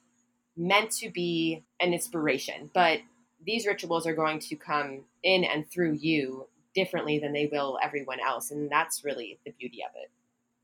[0.55, 2.99] meant to be an inspiration, but
[3.45, 8.19] these rituals are going to come in and through you differently than they will everyone
[8.19, 8.51] else.
[8.51, 10.09] And that's really the beauty of it.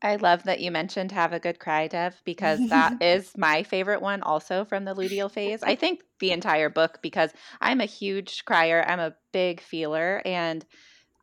[0.04, 4.02] I love that you mentioned Have a Good Cry, Dev, because that is my favorite
[4.02, 5.62] one also from the luteal phase.
[5.62, 10.64] I think the entire book, because I'm a huge crier, I'm a big feeler, and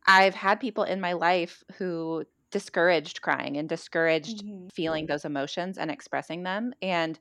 [0.07, 4.67] I've had people in my life who discouraged crying and discouraged mm-hmm.
[4.73, 6.73] feeling those emotions and expressing them.
[6.81, 7.19] And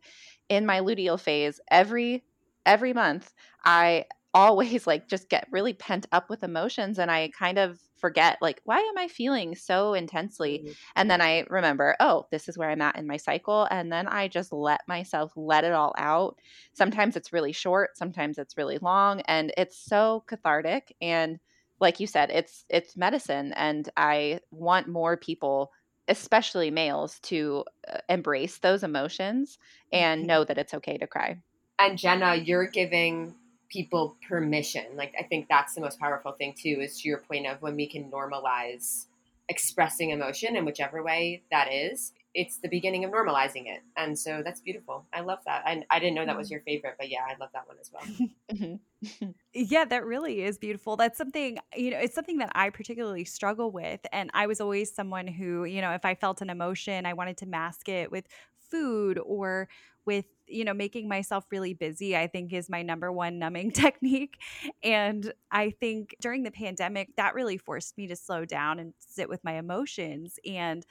[0.48, 2.24] in my luteal phase, every
[2.66, 3.32] every month
[3.64, 8.38] I always like just get really pent up with emotions and I kind of forget
[8.40, 10.72] like why am I feeling so intensely mm-hmm.
[10.96, 14.08] and then I remember oh this is where I'm at in my cycle and then
[14.08, 16.36] I just let myself let it all out
[16.72, 21.38] sometimes it's really short sometimes it's really long and it's so cathartic and
[21.80, 25.70] like you said it's it's medicine and I want more people
[26.08, 29.58] especially males to uh, embrace those emotions
[29.92, 30.28] and mm-hmm.
[30.28, 31.38] know that it's okay to cry
[31.78, 33.34] and Jenna you're giving
[33.70, 34.84] people permission.
[34.96, 37.76] Like I think that's the most powerful thing too, is to your point of when
[37.76, 39.06] we can normalize
[39.48, 42.12] expressing emotion in whichever way that is.
[42.32, 43.82] It's the beginning of normalizing it.
[43.96, 45.04] And so that's beautiful.
[45.12, 45.64] I love that.
[45.66, 46.52] And I didn't know that was mm-hmm.
[46.52, 48.28] your favorite, but yeah, I love that one as well.
[48.52, 49.30] Mm-hmm.
[49.52, 50.94] yeah, that really is beautiful.
[50.94, 54.00] That's something, you know, it's something that I particularly struggle with.
[54.12, 57.36] And I was always someone who, you know, if I felt an emotion, I wanted
[57.38, 58.28] to mask it with
[58.70, 59.68] food or
[60.06, 64.38] with you know making myself really busy i think is my number one numbing technique
[64.82, 69.28] and i think during the pandemic that really forced me to slow down and sit
[69.28, 70.84] with my emotions and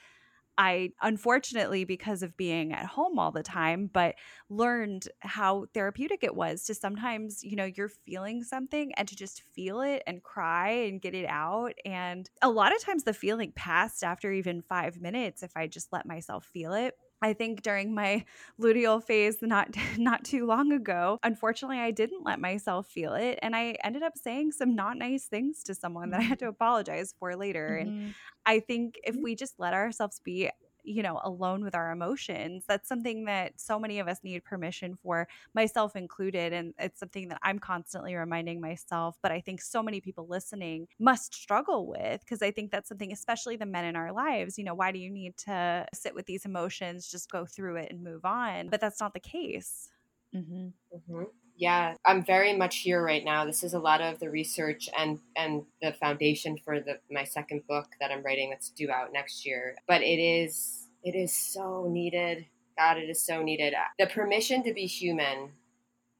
[0.58, 4.16] I unfortunately, because of being at home all the time, but
[4.50, 9.42] learned how therapeutic it was to sometimes, you know, you're feeling something and to just
[9.54, 11.72] feel it and cry and get it out.
[11.86, 15.94] And a lot of times the feeling passed after even five minutes if I just
[15.94, 16.94] let myself feel it.
[17.22, 18.24] I think during my
[18.60, 23.54] luteal phase not not too long ago, unfortunately I didn't let myself feel it and
[23.54, 26.50] I ended up saying some not nice things to someone that I had to mm-hmm.
[26.50, 27.90] apologize for later mm-hmm.
[27.90, 28.14] and
[28.46, 30.50] I think if we just let ourselves be
[30.84, 32.64] you know, alone with our emotions.
[32.68, 36.52] That's something that so many of us need permission for, myself included.
[36.52, 40.86] And it's something that I'm constantly reminding myself, but I think so many people listening
[40.98, 44.64] must struggle with because I think that's something, especially the men in our lives, you
[44.64, 48.02] know, why do you need to sit with these emotions, just go through it and
[48.02, 48.68] move on?
[48.68, 49.88] But that's not the case.
[50.34, 50.68] Mm-hmm.
[50.94, 51.24] Mm-hmm.
[51.60, 53.44] Yeah, I'm very much here right now.
[53.44, 57.66] This is a lot of the research and and the foundation for the my second
[57.68, 59.76] book that I'm writing that's due out next year.
[59.86, 62.46] But it is it is so needed.
[62.78, 63.74] God, it is so needed.
[63.74, 65.50] Uh, the permission to be human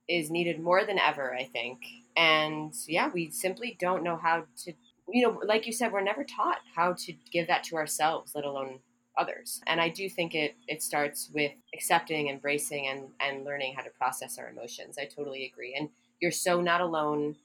[0.09, 1.79] is needed more than ever, I think.
[2.19, 4.75] And yeah, we simply don't know how to
[5.09, 8.45] you know, like you said, we're never taught how to give that to ourselves, let
[8.45, 8.81] alone
[9.19, 9.61] others.
[9.67, 13.91] And I do think it it starts with accepting, embracing, and and learning how to
[13.91, 14.99] process our emotions.
[14.99, 15.75] I totally agree.
[15.79, 15.89] And
[16.21, 17.37] you're so not alone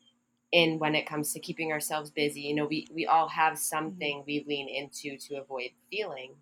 [0.52, 2.42] in when it comes to keeping ourselves busy.
[2.42, 6.36] You know, we we all have something we lean into to avoid feeling.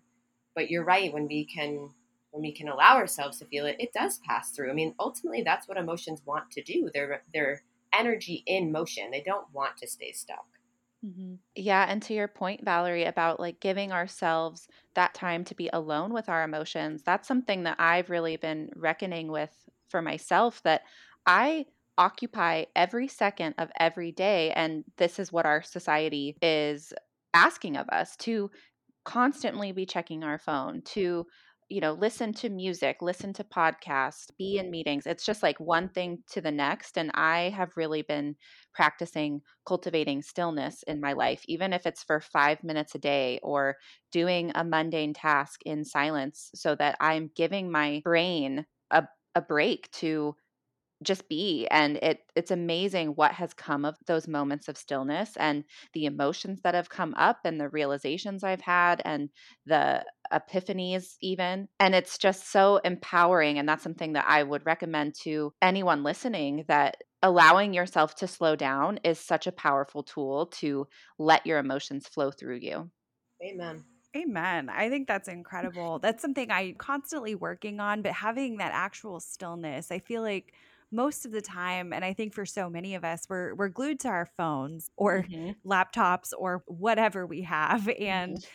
[0.54, 1.90] But you're right when we can
[2.30, 4.70] when we can allow ourselves to feel it, it does pass through.
[4.70, 6.90] I mean, ultimately that's what emotions want to do.
[6.92, 7.62] They're they're
[7.92, 9.10] energy in motion.
[9.10, 10.46] They don't want to stay stuck.
[11.04, 11.34] Mm-hmm.
[11.54, 11.84] Yeah.
[11.88, 16.28] And to your point, Valerie, about like giving ourselves that time to be alone with
[16.28, 19.52] our emotions, that's something that I've really been reckoning with
[19.88, 20.82] for myself that
[21.26, 21.66] I
[21.98, 24.50] occupy every second of every day.
[24.52, 26.92] And this is what our society is
[27.34, 28.50] asking of us to
[29.04, 31.26] constantly be checking our phone, to
[31.68, 35.06] you know, listen to music, listen to podcasts, be in meetings.
[35.06, 36.98] It's just like one thing to the next.
[36.98, 38.36] And I have really been
[38.74, 43.76] practicing cultivating stillness in my life, even if it's for five minutes a day or
[44.12, 49.04] doing a mundane task in silence so that I'm giving my brain a,
[49.34, 50.36] a break to
[51.04, 55.64] just be and it it's amazing what has come of those moments of stillness and
[55.92, 59.30] the emotions that have come up and the realizations I've had and
[59.66, 65.14] the epiphanies even and it's just so empowering and that's something that I would recommend
[65.22, 70.86] to anyone listening that allowing yourself to slow down is such a powerful tool to
[71.18, 72.90] let your emotions flow through you.
[73.42, 73.84] Amen.
[74.16, 74.68] Amen.
[74.68, 75.98] I think that's incredible.
[75.98, 80.52] That's something I'm constantly working on, but having that actual stillness, I feel like
[80.94, 83.98] most of the time and i think for so many of us we're we're glued
[84.00, 85.50] to our phones or mm-hmm.
[85.68, 88.50] laptops or whatever we have and mm-hmm.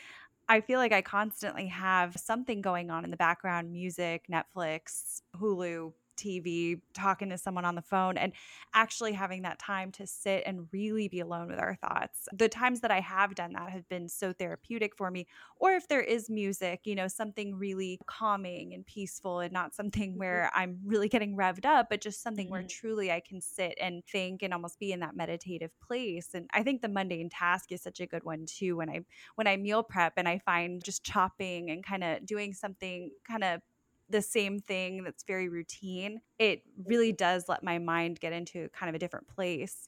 [0.52, 5.94] I feel like I constantly have something going on in the background music, Netflix, Hulu,
[6.20, 8.34] TV, talking to someone on the phone, and
[8.74, 12.28] actually having that time to sit and really be alone with our thoughts.
[12.34, 15.28] The times that I have done that have been so therapeutic for me.
[15.58, 20.12] Or if there is music, you know, something really calming and peaceful and not something
[20.12, 20.20] mm-hmm.
[20.20, 22.54] where I'm really getting revved up, but just something mm-hmm.
[22.54, 26.30] where truly I can sit and think and almost be in that meditative place.
[26.34, 28.78] And I think the mundane task is such a good one too.
[28.78, 29.02] When I
[29.36, 33.44] when I meal prep and I find just chopping and kind of doing something kind
[33.44, 33.62] of
[34.10, 38.90] the same thing that's very routine, it really does let my mind get into kind
[38.90, 39.88] of a different place.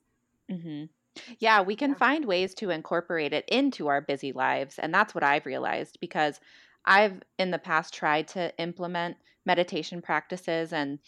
[0.52, 0.86] Mm-hmm.
[1.40, 1.98] Yeah, we can yeah.
[1.98, 4.80] find ways to incorporate it into our busy lives.
[4.80, 6.40] And that's what I've realized because
[6.86, 11.00] I've in the past tried to implement meditation practices and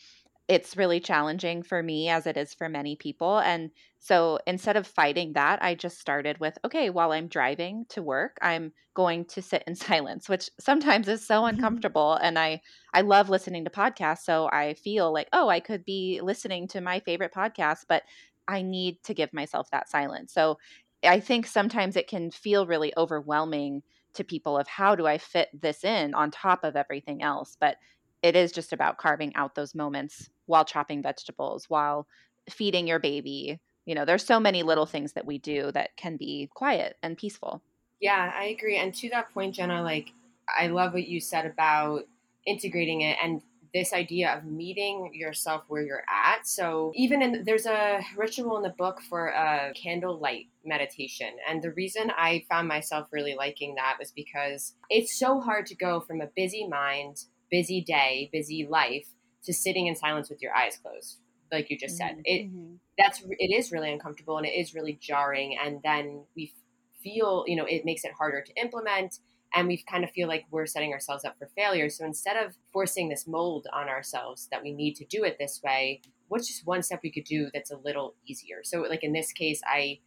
[0.48, 3.40] it's really challenging for me as it is for many people.
[3.40, 8.02] And so instead of fighting that, I just started with okay, while I'm driving to
[8.02, 12.16] work, I'm going to sit in silence, which sometimes is so uncomfortable.
[12.16, 12.62] and I
[12.94, 16.82] I love listening to podcasts, so I feel like, oh, I could be listening to
[16.82, 18.04] my favorite podcast, but
[18.48, 20.34] I need to give myself that silence.
[20.34, 20.58] So
[21.06, 23.84] I think sometimes it can feel really overwhelming
[24.16, 27.58] to people of how do I fit this in on top of everything else.
[27.60, 27.78] But
[28.22, 32.08] it is just about carving out those moments while chopping vegetables, while
[32.50, 33.60] feeding your baby.
[33.86, 37.18] You know, there's so many little things that we do that can be quiet and
[37.18, 37.62] peaceful.
[38.00, 38.78] Yeah, I agree.
[38.78, 40.12] And to that point, Jenna, like,
[40.48, 42.04] I love what you said about
[42.46, 43.42] integrating it and
[43.74, 46.46] this idea of meeting yourself where you're at.
[46.48, 51.30] So even in there's a ritual in the book for a candlelight meditation.
[51.50, 55.76] And the reason I found myself really liking that was because it's so hard to
[55.76, 59.06] go from a busy mind busy day, busy life
[59.44, 61.20] to sitting in silence with your eyes closed,
[61.52, 62.22] like you just said.
[62.26, 62.76] It mm-hmm.
[62.98, 65.58] that's it is really uncomfortable and it is really jarring.
[65.64, 66.54] And then we
[67.02, 69.20] feel, you know, it makes it harder to implement
[69.54, 71.90] and we kind of feel like we're setting ourselves up for failure.
[71.90, 75.62] So instead of forcing this mold on ourselves that we need to do it this
[75.64, 78.62] way, what's just one step we could do that's a little easier?
[78.64, 80.00] So like in this case, I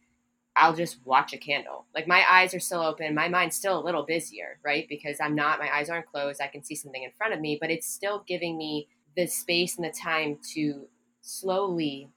[0.59, 1.85] I'll just watch a candle.
[1.93, 4.87] Like my eyes are still open, my mind's still a little busier, right?
[4.89, 6.41] Because I'm not, my eyes aren't closed.
[6.41, 8.87] I can see something in front of me, but it's still giving me
[9.17, 10.87] the space and the time to
[11.21, 12.09] slowly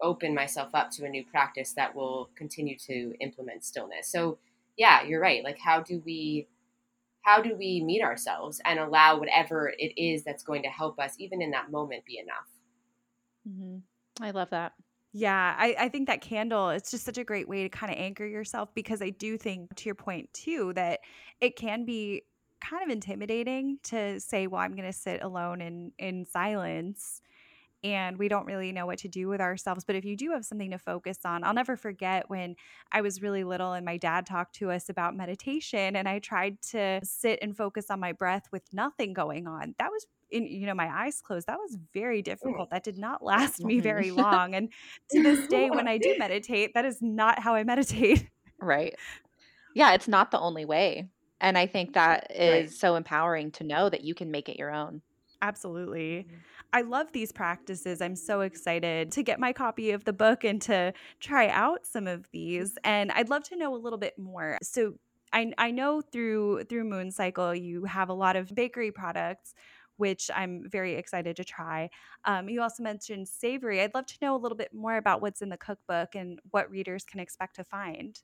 [0.00, 4.12] open myself up to a new practice that will continue to implement stillness.
[4.12, 4.38] So,
[4.76, 5.42] yeah, you're right.
[5.42, 6.46] Like, how do we
[7.22, 11.14] how do we meet ourselves and allow whatever it is that's going to help us,
[11.18, 12.46] even in that moment, be enough?
[13.48, 14.24] Mm-hmm.
[14.24, 14.72] I love that.
[15.12, 17.98] Yeah, I, I think that candle it's just such a great way to kind of
[17.98, 21.00] anchor yourself because I do think to your point too that
[21.40, 22.22] it can be
[22.60, 27.22] kind of intimidating to say, well, I'm going to sit alone in in silence
[27.84, 29.84] and we don't really know what to do with ourselves.
[29.84, 32.56] But if you do have something to focus on, I'll never forget when
[32.90, 36.60] I was really little and my dad talked to us about meditation, and I tried
[36.70, 39.74] to sit and focus on my breath with nothing going on.
[39.78, 43.24] That was in you know my eyes closed that was very difficult that did not
[43.24, 44.20] last me very mm-hmm.
[44.20, 44.68] long and
[45.10, 48.28] to this day when i do meditate that is not how i meditate
[48.60, 48.94] right
[49.74, 51.08] yeah it's not the only way
[51.40, 52.70] and i think that is right.
[52.70, 55.02] so empowering to know that you can make it your own
[55.42, 56.36] absolutely mm-hmm.
[56.70, 58.02] I love these practices.
[58.02, 62.06] I'm so excited to get my copy of the book and to try out some
[62.06, 62.76] of these.
[62.84, 64.58] And I'd love to know a little bit more.
[64.62, 64.94] So
[65.32, 69.54] I, I know through through Moon Cycle you have a lot of bakery products
[69.96, 71.90] which I'm very excited to try.
[72.24, 73.80] Um, you also mentioned savory.
[73.80, 76.70] I'd love to know a little bit more about what's in the cookbook and what
[76.70, 78.20] readers can expect to find.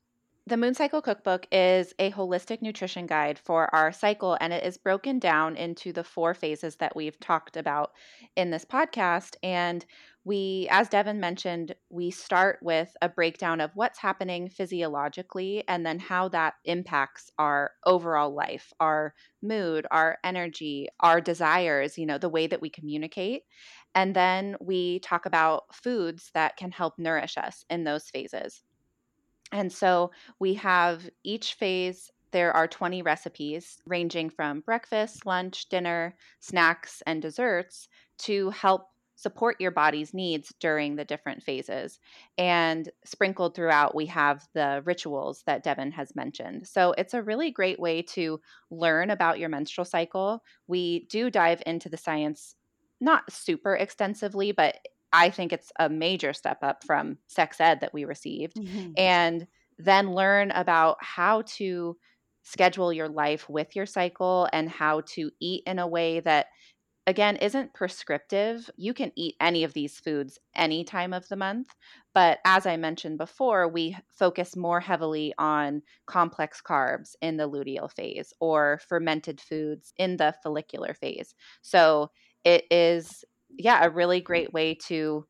[0.47, 4.77] The Moon Cycle Cookbook is a holistic nutrition guide for our cycle, and it is
[4.77, 7.93] broken down into the four phases that we've talked about
[8.37, 9.37] in this podcast.
[9.43, 9.87] And
[10.23, 15.99] we, as Devin mentioned, we start with a breakdown of what's happening physiologically and then
[15.99, 22.29] how that impacts our overall life, our mood, our energy, our desires, you know, the
[22.29, 23.45] way that we communicate.
[23.95, 28.63] And then we talk about foods that can help nourish us in those phases.
[29.55, 36.17] And so we have each phase, there are 20 recipes ranging from breakfast, lunch, dinner,
[36.41, 37.89] snacks, and desserts
[38.19, 42.01] to help support your body's needs during the different phases.
[42.37, 46.67] And sprinkled throughout, we have the rituals that Devin has mentioned.
[46.67, 48.41] So it's a really great way to
[48.73, 50.43] learn about your menstrual cycle.
[50.67, 52.57] We do dive into the science
[53.01, 54.79] not super extensively, but
[55.15, 58.57] I think it's a major step up from sex ed that we received.
[58.57, 58.93] Mm-hmm.
[58.99, 59.47] And
[59.79, 61.97] then learn about how to
[62.43, 66.47] schedule your life with your cycle and how to eat in a way that
[67.07, 71.69] again isn't prescriptive you can eat any of these foods any time of the month
[72.15, 77.91] but as i mentioned before we focus more heavily on complex carbs in the luteal
[77.91, 82.11] phase or fermented foods in the follicular phase so
[82.45, 83.25] it is
[83.57, 85.27] yeah, a really great way to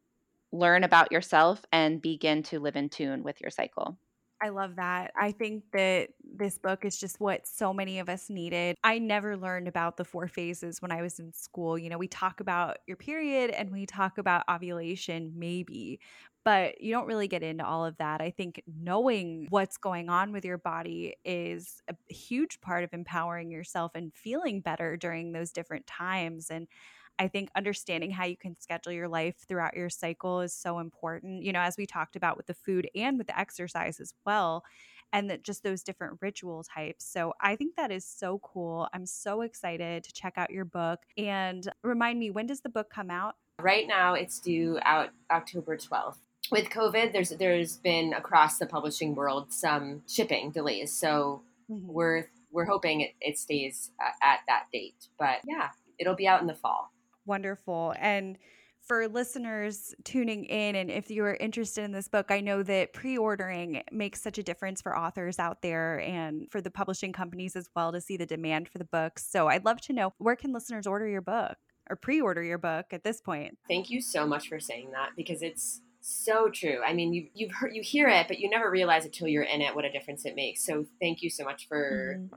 [0.53, 3.99] learn about yourself and begin to live in tune with your cycle.
[4.43, 5.11] I love that.
[5.17, 8.77] I think that this book is just what so many of us needed.
[8.85, 11.79] I never learned about the four phases when I was in school.
[11.79, 15.99] You know, we talk about your period and we talk about ovulation, maybe,
[16.45, 18.21] but you don't really get into all of that.
[18.21, 23.51] I think knowing what's going on with your body is a huge part of empowering
[23.51, 26.51] yourself and feeling better during those different times.
[26.51, 26.69] And
[27.19, 31.43] I think understanding how you can schedule your life throughout your cycle is so important.
[31.43, 34.65] You know, as we talked about with the food and with the exercise as well,
[35.13, 37.07] and that just those different ritual types.
[37.07, 38.89] So I think that is so cool.
[38.93, 41.01] I'm so excited to check out your book.
[41.17, 43.37] And remind me, when does the book come out?
[43.61, 46.19] Right now, it's due out October 12th
[46.51, 50.93] with COVID, there's there's been across the publishing world some shipping delays.
[50.93, 51.93] So mm-hmm.
[51.93, 55.09] we're we're hoping it, it stays uh, at that date.
[55.19, 56.93] But yeah, it'll be out in the fall.
[57.27, 57.95] Wonderful.
[57.99, 58.39] And
[58.87, 63.17] for listeners tuning in, and if you're interested in this book, I know that pre
[63.17, 67.69] ordering makes such a difference for authors out there and for the publishing companies as
[67.75, 69.27] well to see the demand for the books.
[69.29, 71.57] So I'd love to know where can listeners order your book
[71.89, 73.57] or pre order your book at this point?
[73.69, 76.81] Thank you so much for saying that because it's so true.
[76.87, 79.43] I mean, you you've heard, you hear it, but you never realize it till you're
[79.43, 80.65] in it what a difference it makes.
[80.65, 82.37] So thank you so much for mm-hmm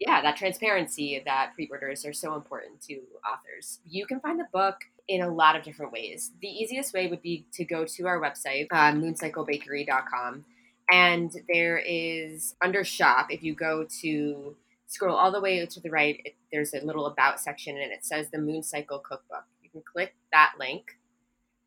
[0.00, 2.94] yeah, that transparency that pre-orders are so important to
[3.30, 3.80] authors.
[3.86, 6.32] You can find the book in a lot of different ways.
[6.40, 10.44] The easiest way would be to go to our website, uh, mooncyclebakery.com,
[10.90, 14.56] and there is under shop, if you go to
[14.86, 18.04] scroll all the way to the right, it, there's a little about section and it
[18.04, 19.44] says the Moon Cycle Cookbook.
[19.62, 20.98] You can click that link,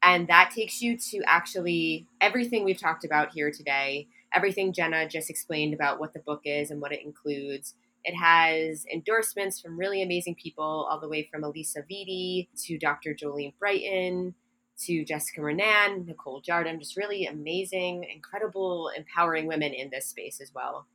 [0.04, 5.30] and that takes you to actually everything we've talked about here today, everything Jenna just
[5.30, 10.02] explained about what the book is and what it includes it has endorsements from really
[10.02, 13.14] amazing people, all the way from Alisa Vitti to Dr.
[13.14, 14.36] Jolene Brighten
[14.80, 20.52] to Jessica Renan, Nicole Jardim, just really amazing, incredible, empowering women in this space as
[20.54, 20.88] well.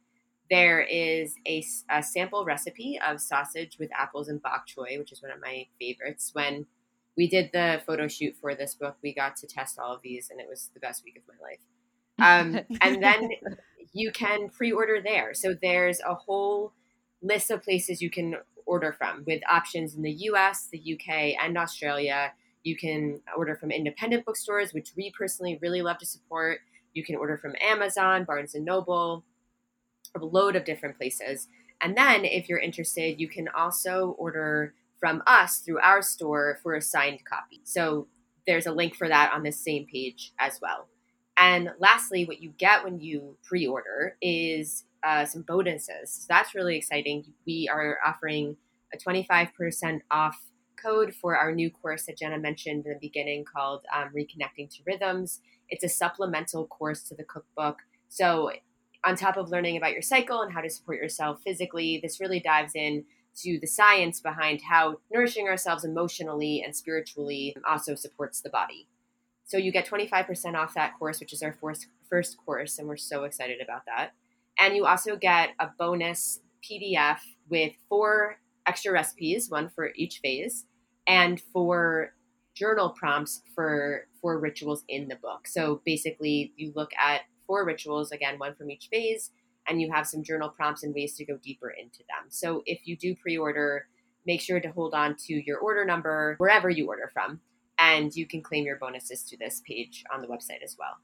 [0.51, 5.23] There is a, a sample recipe of sausage with apples and bok choy, which is
[5.23, 6.31] one of my favorites.
[6.35, 6.67] When
[7.19, 10.31] we did the photo shoot for this book, we got to test all of these,
[10.31, 11.59] and it was the best week of my life.
[12.21, 13.31] Um, and then
[13.93, 15.35] you can pre order there.
[15.35, 16.73] So there's a whole
[17.21, 21.59] list of places you can order from with options in the US, the UK, and
[21.59, 22.33] Australia.
[22.63, 26.61] You can order from independent bookstores, which we personally really love to support.
[26.95, 29.25] You can order from Amazon, Barnes and Noble,
[30.15, 31.49] a load of different places.
[31.81, 36.75] And then if you're interested, you can also order from us through our store for
[36.75, 37.61] a signed copy.
[37.65, 38.09] So
[38.47, 40.89] there's a link for that on this same page as well.
[41.37, 46.11] And lastly, what you get when you pre order is uh, some bonuses.
[46.13, 47.25] So that's really exciting.
[47.47, 48.57] We are offering
[48.93, 50.37] a 25% off
[50.83, 54.83] code for our new course that Jenna mentioned in the beginning called um, Reconnecting to
[54.87, 55.41] Rhythms.
[55.69, 57.79] It's a supplemental course to the cookbook.
[58.09, 58.51] So,
[59.05, 62.41] on top of learning about your cycle and how to support yourself physically, this really
[62.41, 63.05] dives in
[63.43, 68.89] to the science behind how nourishing ourselves emotionally and spiritually also supports the body.
[69.45, 72.97] So you get 25% off that course, which is our first, first course, and we're
[72.97, 74.11] so excited about that.
[74.59, 78.37] And you also get a bonus PDF with four
[78.67, 80.67] extra recipes, one for each phase,
[81.07, 82.13] and four
[82.55, 85.47] journal prompts for four rituals in the book.
[85.47, 89.31] So basically, you look at four rituals, again, one from each phase,
[89.69, 92.29] and you have some journal prompts and ways to go deeper into them.
[92.29, 93.87] So if you do pre order,
[94.27, 97.41] make sure to hold on to your order number wherever you order from
[97.79, 100.97] and you can claim your bonuses to this page on the website as well.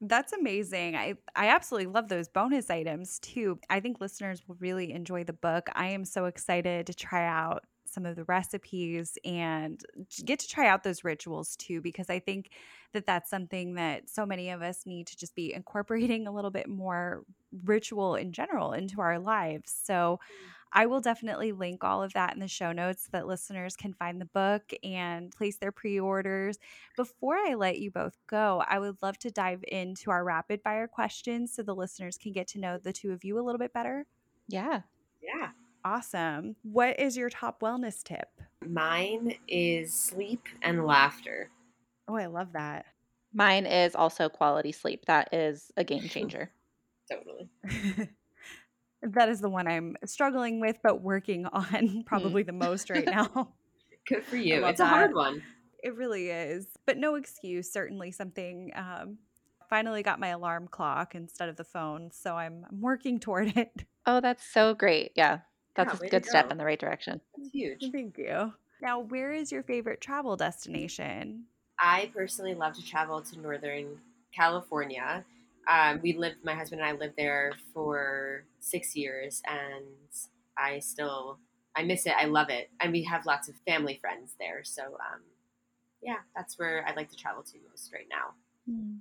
[0.00, 0.96] That's amazing.
[0.96, 3.58] I I absolutely love those bonus items too.
[3.68, 5.68] I think listeners will really enjoy the book.
[5.74, 9.82] I am so excited to try out some of the recipes and
[10.24, 12.50] get to try out those rituals too because I think
[12.92, 16.50] that that's something that so many of us need to just be incorporating a little
[16.50, 17.24] bit more
[17.64, 19.74] ritual in general into our lives.
[19.84, 20.50] So mm.
[20.72, 23.92] I will definitely link all of that in the show notes so that listeners can
[23.92, 26.58] find the book and place their pre orders.
[26.96, 30.86] Before I let you both go, I would love to dive into our rapid fire
[30.86, 33.72] questions so the listeners can get to know the two of you a little bit
[33.72, 34.06] better.
[34.48, 34.82] Yeah.
[35.20, 35.50] Yeah.
[35.84, 36.56] Awesome.
[36.62, 38.28] What is your top wellness tip?
[38.66, 41.50] Mine is sleep and laughter.
[42.08, 42.86] Oh, I love that.
[43.32, 45.06] Mine is also quality sleep.
[45.06, 46.50] That is a game changer.
[47.10, 47.48] totally.
[49.02, 52.00] that is the one I'm struggling with, but working on hmm.
[52.02, 53.52] probably the most right now.
[54.06, 54.66] Good for you.
[54.66, 54.84] It's that.
[54.84, 55.42] a hard one.
[55.82, 57.72] It really is, but no excuse.
[57.72, 58.70] Certainly something.
[58.74, 59.18] Um,
[59.70, 63.86] finally got my alarm clock instead of the phone, so I'm, I'm working toward it.
[64.04, 65.12] Oh, that's so great.
[65.14, 65.38] Yeah,
[65.74, 67.20] that's yeah, a good step in the right direction.
[67.36, 67.88] That's huge.
[67.92, 68.52] Thank you.
[68.82, 71.44] Now, where is your favorite travel destination?
[71.78, 73.98] I personally love to travel to Northern
[74.34, 75.24] California
[75.68, 79.84] um, we lived, my husband and I lived there for six years, and
[80.56, 81.38] I still,
[81.76, 82.14] I miss it.
[82.18, 84.64] I love it, and we have lots of family friends there.
[84.64, 85.20] So, um,
[86.02, 88.34] yeah, that's where I'd like to travel to most right now.
[88.68, 88.98] Hmm.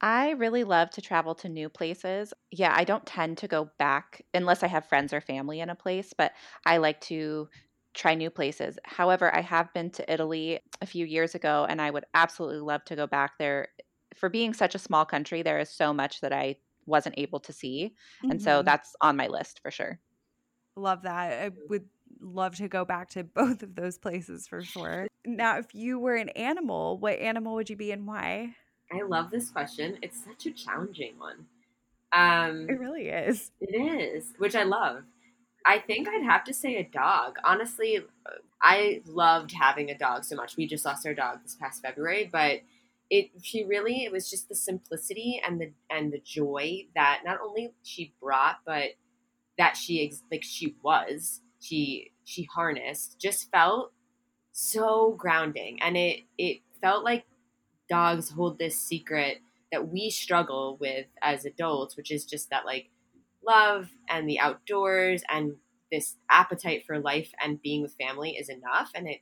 [0.00, 2.34] I really love to travel to new places.
[2.50, 5.74] Yeah, I don't tend to go back unless I have friends or family in a
[5.74, 6.32] place, but
[6.66, 7.48] I like to
[7.94, 8.78] try new places.
[8.84, 12.84] However, I have been to Italy a few years ago and I would absolutely love
[12.86, 13.68] to go back there
[14.16, 17.52] for being such a small country, there is so much that I wasn't able to
[17.52, 17.94] see.
[18.22, 18.30] Mm-hmm.
[18.32, 18.64] And so mm-hmm.
[18.64, 20.00] that's on my list for sure.
[20.76, 21.32] Love that.
[21.32, 21.86] I would
[22.20, 25.06] love to go back to both of those places for sure.
[25.24, 28.54] Now, if you were an animal, what animal would you be and why?
[28.92, 29.98] I love this question.
[30.02, 31.46] It's such a challenging one.
[32.12, 33.50] Um, it really is.
[33.60, 35.04] It is, which I love.
[35.64, 37.38] I think I'd have to say a dog.
[37.42, 37.98] Honestly,
[38.62, 40.56] I loved having a dog so much.
[40.56, 42.60] We just lost our dog this past February, but
[43.10, 47.38] it she really it was just the simplicity and the and the joy that not
[47.40, 48.90] only she brought but
[49.58, 53.92] that she like she was she she harnessed just felt
[54.52, 57.24] so grounding and it it felt like
[57.88, 59.38] dogs hold this secret
[59.72, 62.90] that we struggle with as adults which is just that like
[63.46, 65.54] love and the outdoors and
[65.92, 69.20] this appetite for life and being with family is enough and it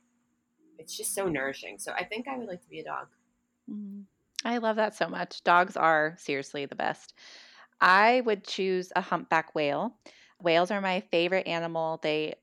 [0.77, 3.07] it's just so nourishing so i think i would like to be a dog
[3.69, 4.01] Mm-hmm.
[4.43, 5.43] I love that so much.
[5.43, 7.13] Dogs are seriously the best.
[7.81, 9.97] I would choose a humpback whale.
[10.41, 11.99] Whales are my favorite animal.
[12.01, 12.35] They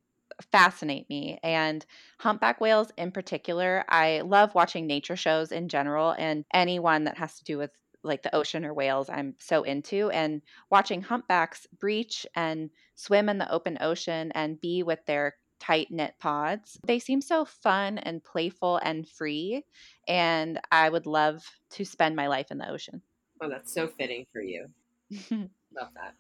[0.50, 1.38] fascinate me.
[1.42, 1.84] And
[2.18, 7.36] humpback whales in particular, I love watching nature shows in general and anyone that has
[7.38, 7.70] to do with
[8.04, 10.10] like the ocean or whales, I'm so into.
[10.10, 15.88] And watching humpbacks breach and swim in the open ocean and be with their tight
[15.90, 16.78] knit pods.
[16.84, 19.64] They seem so fun and playful and free.
[20.08, 23.02] And I would love to spend my life in the ocean.
[23.40, 24.66] Oh, that's so fitting for you.
[25.30, 26.14] love that.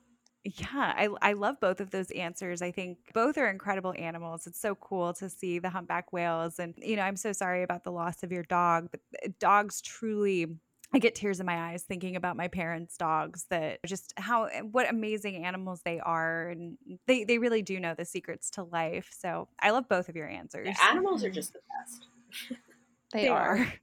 [0.44, 2.62] Yeah, I, I love both of those answers.
[2.62, 4.46] I think both are incredible animals.
[4.46, 6.58] It's so cool to see the humpback whales.
[6.58, 9.80] And, you know, I'm so sorry about the loss of your dog, but eh, dogs
[9.80, 10.46] truly
[10.94, 14.60] I get tears in my eyes thinking about my parents' dogs that just how eh,
[14.60, 16.76] what amazing animals they are and
[17.06, 19.10] they they really do know the secrets to life.
[19.16, 20.68] So, I love both of your answers.
[20.68, 21.34] Yeah, animals are mm-hmm.
[21.34, 22.60] just the best.
[23.12, 23.58] they, they, are.
[23.58, 23.74] are.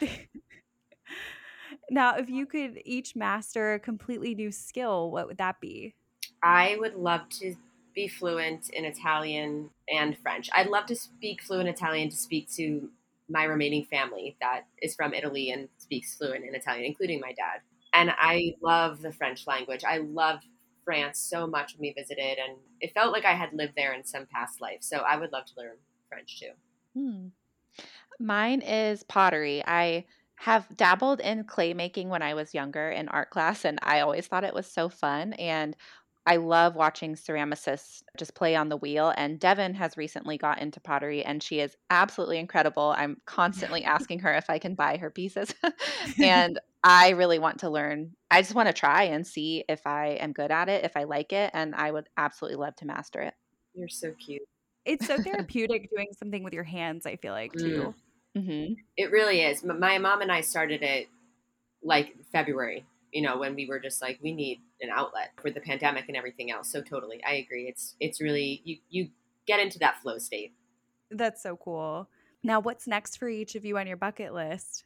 [1.90, 5.94] now, if you could each master a completely new skill, what would that be?
[6.42, 7.54] I would love to
[7.94, 10.50] be fluent in Italian and French.
[10.52, 12.90] I'd love to speak fluent Italian to speak to
[13.28, 17.60] my remaining family that is from Italy and speaks fluent in Italian, including my dad.
[17.92, 19.84] And I love the French language.
[19.84, 20.40] I love
[20.84, 24.04] France so much when we visited, and it felt like I had lived there in
[24.04, 24.82] some past life.
[24.82, 25.76] So I would love to learn
[26.08, 26.52] French too.
[26.94, 27.28] Hmm.
[28.20, 29.62] Mine is pottery.
[29.66, 30.06] I
[30.36, 34.26] have dabbled in clay making when I was younger in art class, and I always
[34.26, 35.32] thought it was so fun.
[35.34, 35.76] And
[36.26, 39.12] I love watching ceramicists just play on the wheel.
[39.16, 42.94] And Devin has recently got into pottery and she is absolutely incredible.
[42.96, 45.54] I'm constantly asking her if I can buy her pieces.
[46.22, 48.12] and I really want to learn.
[48.30, 51.04] I just want to try and see if I am good at it, if I
[51.04, 51.50] like it.
[51.52, 53.34] And I would absolutely love to master it.
[53.74, 54.42] You're so cute.
[54.86, 57.86] It's so therapeutic doing something with your hands, I feel like, too.
[57.88, 57.94] Mm.
[58.36, 58.74] Mm-hmm.
[58.96, 59.62] It really is.
[59.62, 61.08] My mom and I started it
[61.82, 65.60] like February you know, when we were just like, we need an outlet for the
[65.60, 66.70] pandemic and everything else.
[66.70, 67.68] So totally, I agree.
[67.68, 69.08] It's it's really you you
[69.46, 70.52] get into that flow state.
[71.10, 72.08] That's so cool.
[72.42, 74.84] Now, what's next for each of you on your bucket list?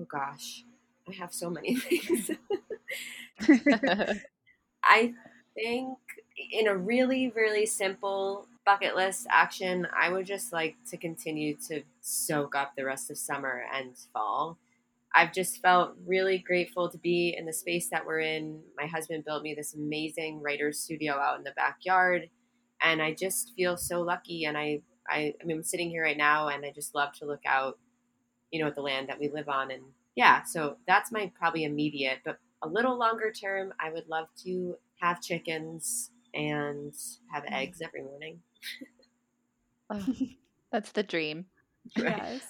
[0.00, 0.64] Oh gosh,
[1.08, 2.30] I have so many things.
[4.84, 5.14] I
[5.54, 5.98] think
[6.52, 11.82] in a really really simple bucket list action, I would just like to continue to
[12.06, 14.58] soak up the rest of summer and fall
[15.14, 18.60] I've just felt really grateful to be in the space that we're in.
[18.76, 22.28] My husband built me this amazing writer's studio out in the backyard,
[22.82, 24.44] and I just feel so lucky.
[24.44, 27.26] And I, I, I mean, I'm sitting here right now, and I just love to
[27.26, 27.78] look out,
[28.50, 29.70] you know, at the land that we live on.
[29.70, 29.82] And
[30.16, 34.76] yeah, so that's my probably immediate, but a little longer term, I would love to
[35.00, 36.92] have chickens and
[37.32, 37.52] have mm.
[37.52, 38.40] eggs every morning.
[39.90, 40.04] oh,
[40.72, 41.46] that's the dream.
[41.98, 42.16] Right.
[42.16, 42.42] Yes.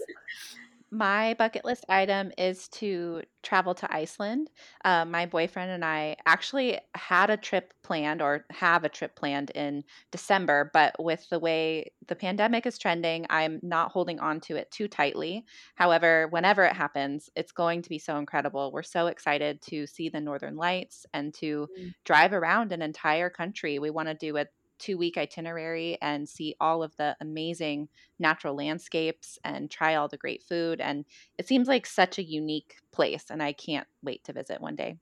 [0.95, 4.49] My bucket list item is to travel to Iceland.
[4.85, 9.51] Uh, my boyfriend and I actually had a trip planned or have a trip planned
[9.51, 9.82] in
[10.12, 14.70] December, but with the way the pandemic is trending, I'm not holding on to it
[14.70, 15.45] too tightly.
[15.74, 18.70] However, whenever it happens, it's going to be so incredible.
[18.70, 21.93] We're so excited to see the Northern Lights and to mm.
[22.05, 23.80] drive around an entire country.
[23.80, 28.54] We want to do it two week itinerary and see all of the amazing natural
[28.54, 30.80] landscapes and try all the great food.
[30.80, 31.04] And
[31.38, 34.96] it seems like such a unique place, and I can't wait to visit one day.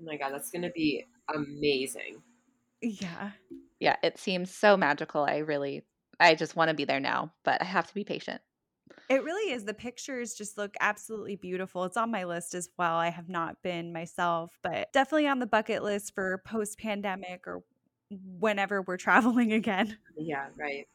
[0.00, 1.04] Oh my God, that's going to be
[1.34, 2.22] amazing.
[2.80, 3.30] Yeah.
[3.80, 5.24] Yeah, it seems so magical.
[5.24, 5.84] I really,
[6.20, 8.40] I just want to be there now, but I have to be patient.
[9.08, 9.64] It really is.
[9.64, 11.84] The pictures just look absolutely beautiful.
[11.84, 12.96] It's on my list as well.
[12.96, 17.62] I have not been myself, but definitely on the bucket list for post pandemic or
[18.10, 19.98] whenever we're traveling again.
[20.16, 20.86] Yeah, right.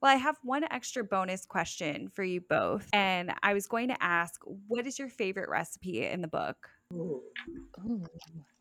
[0.00, 2.88] Well, I have one extra bonus question for you both.
[2.92, 6.70] And I was going to ask, what is your favorite recipe in the book?
[6.94, 7.22] Ooh.
[7.84, 8.04] Ooh.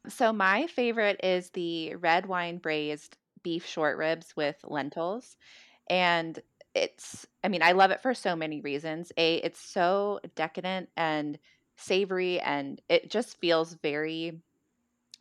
[0.07, 5.37] So, my favorite is the red wine braised beef short ribs with lentils.
[5.89, 6.39] And
[6.75, 9.11] it's, I mean, I love it for so many reasons.
[9.17, 11.39] A, it's so decadent and
[11.77, 14.41] savory, and it just feels very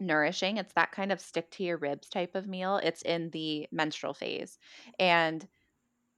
[0.00, 0.56] nourishing.
[0.56, 2.76] It's that kind of stick to your ribs type of meal.
[2.82, 4.58] It's in the menstrual phase.
[4.98, 5.46] And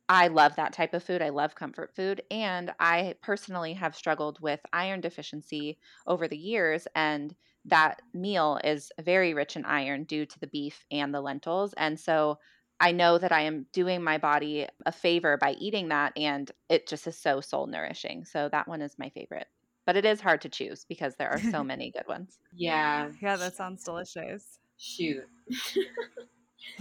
[0.09, 1.23] I love that type of food.
[1.23, 2.23] I love comfort food.
[2.33, 6.89] And I personally have struggled with iron deficiency over the years.
[6.97, 7.35] And
[7.67, 11.75] that meal is very rich in iron due to the beef and the lentils.
[11.75, 12.39] And so
[12.81, 16.13] I know that I am doing my body a favor by eating that.
[16.17, 18.25] And it just is so soul nourishing.
[18.25, 19.47] So that one is my favorite
[19.91, 22.39] but it is hard to choose because there are so many good ones.
[22.55, 23.11] Yeah.
[23.21, 24.61] Yeah, that sounds delicious.
[24.79, 25.25] Shoot.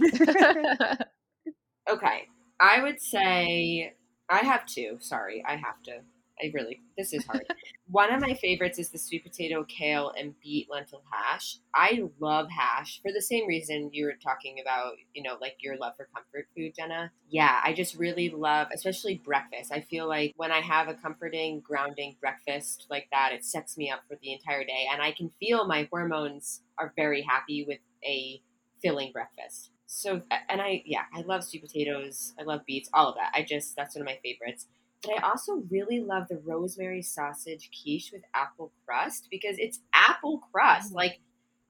[1.90, 2.28] okay.
[2.60, 3.94] I would say
[4.28, 4.98] I have two.
[5.00, 6.02] Sorry, I have to.
[6.42, 7.44] I really, this is hard.
[7.90, 11.58] One of my favorites is the sweet potato, kale, and beet lentil hash.
[11.74, 15.76] I love hash for the same reason you were talking about, you know, like your
[15.76, 17.10] love for comfort food, Jenna.
[17.28, 19.72] Yeah, I just really love, especially breakfast.
[19.72, 23.90] I feel like when I have a comforting, grounding breakfast like that, it sets me
[23.90, 24.86] up for the entire day.
[24.92, 28.40] And I can feel my hormones are very happy with a
[28.80, 29.70] filling breakfast.
[29.86, 32.32] So, and I, yeah, I love sweet potatoes.
[32.38, 33.32] I love beets, all of that.
[33.34, 34.68] I just, that's one of my favorites.
[35.02, 40.42] But I also really love the rosemary sausage quiche with apple crust because it's apple
[40.52, 40.92] crust.
[40.92, 40.96] Mm.
[40.96, 41.20] Like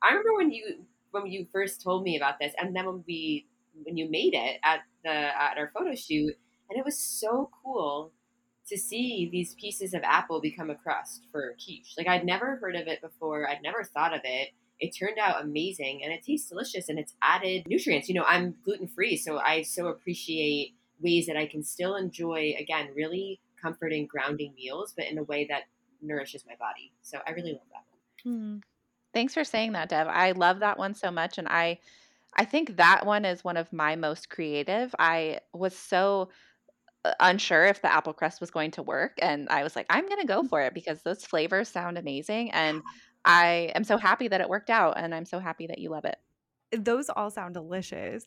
[0.02, 3.46] I remember when you when you first told me about this, and then when we
[3.82, 6.34] when you made it at the at our photo shoot,
[6.68, 8.12] and it was so cool
[8.68, 11.94] to see these pieces of apple become a crust for quiche.
[11.98, 13.48] Like I'd never heard of it before.
[13.48, 14.50] I'd never thought of it.
[14.78, 18.08] It turned out amazing and it tastes delicious and it's added nutrients.
[18.08, 22.54] You know, I'm gluten free, so I so appreciate ways that I can still enjoy
[22.58, 25.62] again really comforting grounding meals, but in a way that
[26.02, 26.92] nourishes my body.
[27.02, 28.34] So I really love that one.
[28.34, 28.58] Hmm.
[29.12, 30.06] Thanks for saying that, Dev.
[30.08, 31.78] I love that one so much and I
[32.36, 34.94] I think that one is one of my most creative.
[34.98, 36.30] I was so
[37.04, 40.06] uh, unsure if the apple crust was going to work and I was like, I'm
[40.06, 42.82] going to go for it because those flavors sound amazing and
[43.24, 46.04] I am so happy that it worked out and I'm so happy that you love
[46.04, 46.16] it.
[46.72, 48.26] Those all sound delicious.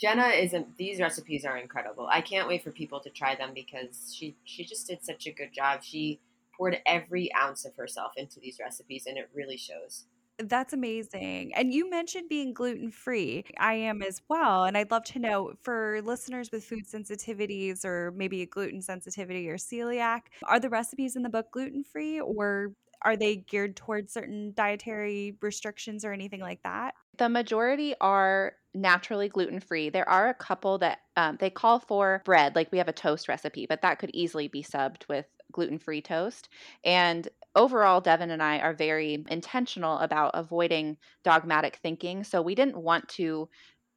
[0.00, 2.08] Jenna is a, these recipes are incredible.
[2.10, 5.32] I can't wait for people to try them because she she just did such a
[5.32, 5.82] good job.
[5.82, 6.20] She
[6.56, 10.06] poured every ounce of herself into these recipes and it really shows.
[10.38, 11.54] That's amazing.
[11.54, 13.44] And you mentioned being gluten free.
[13.58, 14.64] I am as well.
[14.64, 19.50] And I'd love to know for listeners with food sensitivities or maybe a gluten sensitivity
[19.50, 22.72] or celiac, are the recipes in the book gluten free or
[23.02, 26.94] are they geared towards certain dietary restrictions or anything like that?
[27.18, 29.90] The majority are naturally gluten free.
[29.90, 33.28] There are a couple that um, they call for bread, like we have a toast
[33.28, 36.48] recipe, but that could easily be subbed with gluten free toast.
[36.84, 42.24] And overall, Devin and I are very intentional about avoiding dogmatic thinking.
[42.24, 43.48] So we didn't want to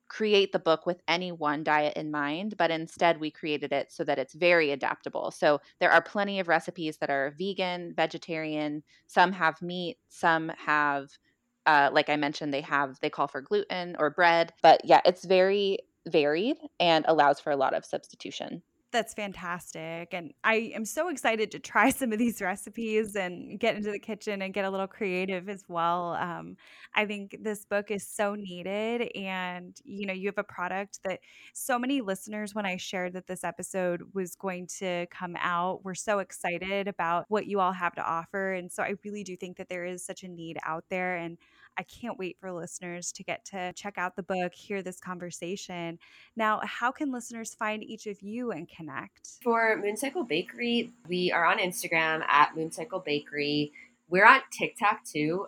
[0.10, 4.04] create the book with any one diet in mind, but instead we created it so
[4.04, 5.32] that it's very adaptable.
[5.32, 11.10] So there are plenty of recipes that are vegan, vegetarian, some have meat, some have
[11.66, 15.26] uh, like I mentioned, they have they call for gluten or bread, but yeah, it's
[15.26, 18.62] very varied and allows for a lot of substitution.
[18.94, 20.10] That's fantastic.
[20.14, 23.98] And I am so excited to try some of these recipes and get into the
[24.00, 26.14] kitchen and get a little creative as well.
[26.14, 26.58] Um,
[26.94, 29.10] I think this book is so needed.
[29.16, 31.22] And, you know, you have a product that
[31.54, 35.96] so many listeners, when I shared that this episode was going to come out, were
[35.96, 38.54] so excited about what you all have to offer.
[38.54, 41.16] And so I really do think that there is such a need out there.
[41.16, 41.40] And
[41.78, 46.00] I can't wait for listeners to get to check out the book, hear this conversation.
[46.36, 49.40] Now, how can listeners find each of you and connect?
[49.44, 53.72] For Mooncycle Bakery, we are on Instagram at Mooncycle Bakery.
[54.10, 55.48] We're on TikTok too.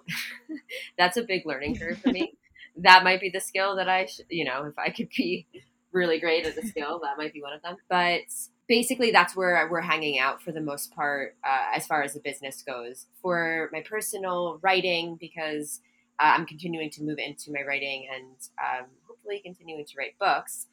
[0.98, 2.34] That's a big learning curve for me.
[2.78, 5.48] that might be the skill that I, sh- you know, if I could be
[5.92, 7.78] really great at the skill, that might be one of them.
[7.90, 8.22] But
[8.68, 12.20] basically that's where we're hanging out for the most part uh, as far as the
[12.20, 15.82] business goes for my personal writing because
[16.20, 20.68] uh, I'm continuing to move into my writing and um, hopefully continuing to write books.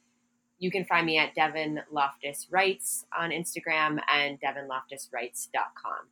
[0.59, 6.07] You can find me at Devin Loftus Writes on Instagram and devinloftuswrites.com.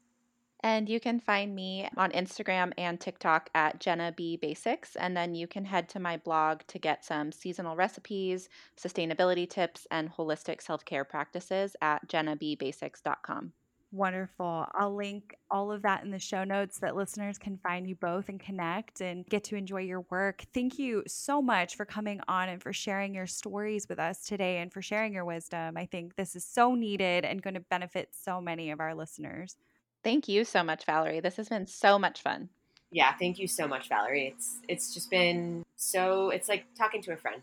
[0.62, 4.96] And you can find me on Instagram and TikTok at Jenna B Basics.
[4.96, 9.86] And then you can head to my blog to get some seasonal recipes, sustainability tips,
[9.90, 13.52] and holistic self care practices at jennabbasics.com.
[13.92, 14.66] Wonderful.
[14.72, 18.28] I'll link all of that in the show notes that listeners can find you both
[18.28, 20.44] and connect and get to enjoy your work.
[20.54, 24.58] Thank you so much for coming on and for sharing your stories with us today
[24.58, 25.76] and for sharing your wisdom.
[25.76, 29.56] I think this is so needed and going to benefit so many of our listeners.
[30.04, 31.20] Thank you so much, Valerie.
[31.20, 32.48] This has been so much fun.
[32.92, 34.28] Yeah, thank you so much, Valerie.
[34.28, 37.42] It's it's just been so it's like talking to a friend.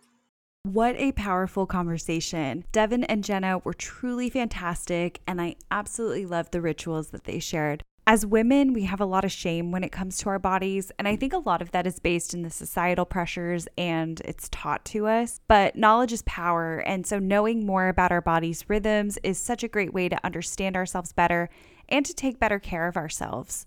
[0.63, 2.65] What a powerful conversation.
[2.71, 7.83] Devin and Jenna were truly fantastic, and I absolutely loved the rituals that they shared.
[8.05, 11.07] As women, we have a lot of shame when it comes to our bodies, and
[11.07, 14.85] I think a lot of that is based in the societal pressures and it's taught
[14.85, 15.41] to us.
[15.47, 19.67] But knowledge is power, and so knowing more about our body's rhythms is such a
[19.67, 21.49] great way to understand ourselves better
[21.89, 23.65] and to take better care of ourselves.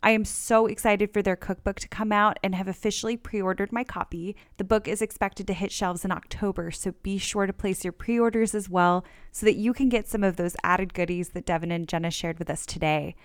[0.00, 3.72] I am so excited for their cookbook to come out and have officially pre ordered
[3.72, 4.36] my copy.
[4.56, 7.92] The book is expected to hit shelves in October, so be sure to place your
[7.92, 11.46] pre orders as well so that you can get some of those added goodies that
[11.46, 13.16] Devin and Jenna shared with us today.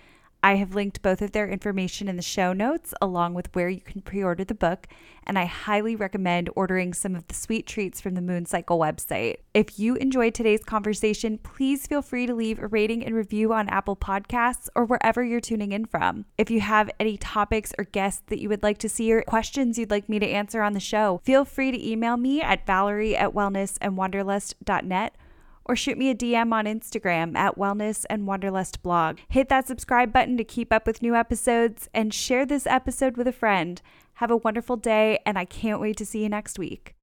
[0.44, 3.80] I have linked both of their information in the show notes, along with where you
[3.80, 4.86] can pre order the book,
[5.26, 9.36] and I highly recommend ordering some of the sweet treats from the Moon Cycle website.
[9.54, 13.70] If you enjoyed today's conversation, please feel free to leave a rating and review on
[13.70, 16.26] Apple Podcasts or wherever you're tuning in from.
[16.36, 19.78] If you have any topics or guests that you would like to see or questions
[19.78, 23.16] you'd like me to answer on the show, feel free to email me at valerie
[23.16, 25.16] at wellnessandwanderlust.net
[25.64, 29.18] or shoot me a DM on Instagram at Wellness and Wanderlust blog.
[29.28, 33.26] Hit that subscribe button to keep up with new episodes and share this episode with
[33.26, 33.80] a friend.
[34.14, 36.94] Have a wonderful day, and I can't wait to see you next week.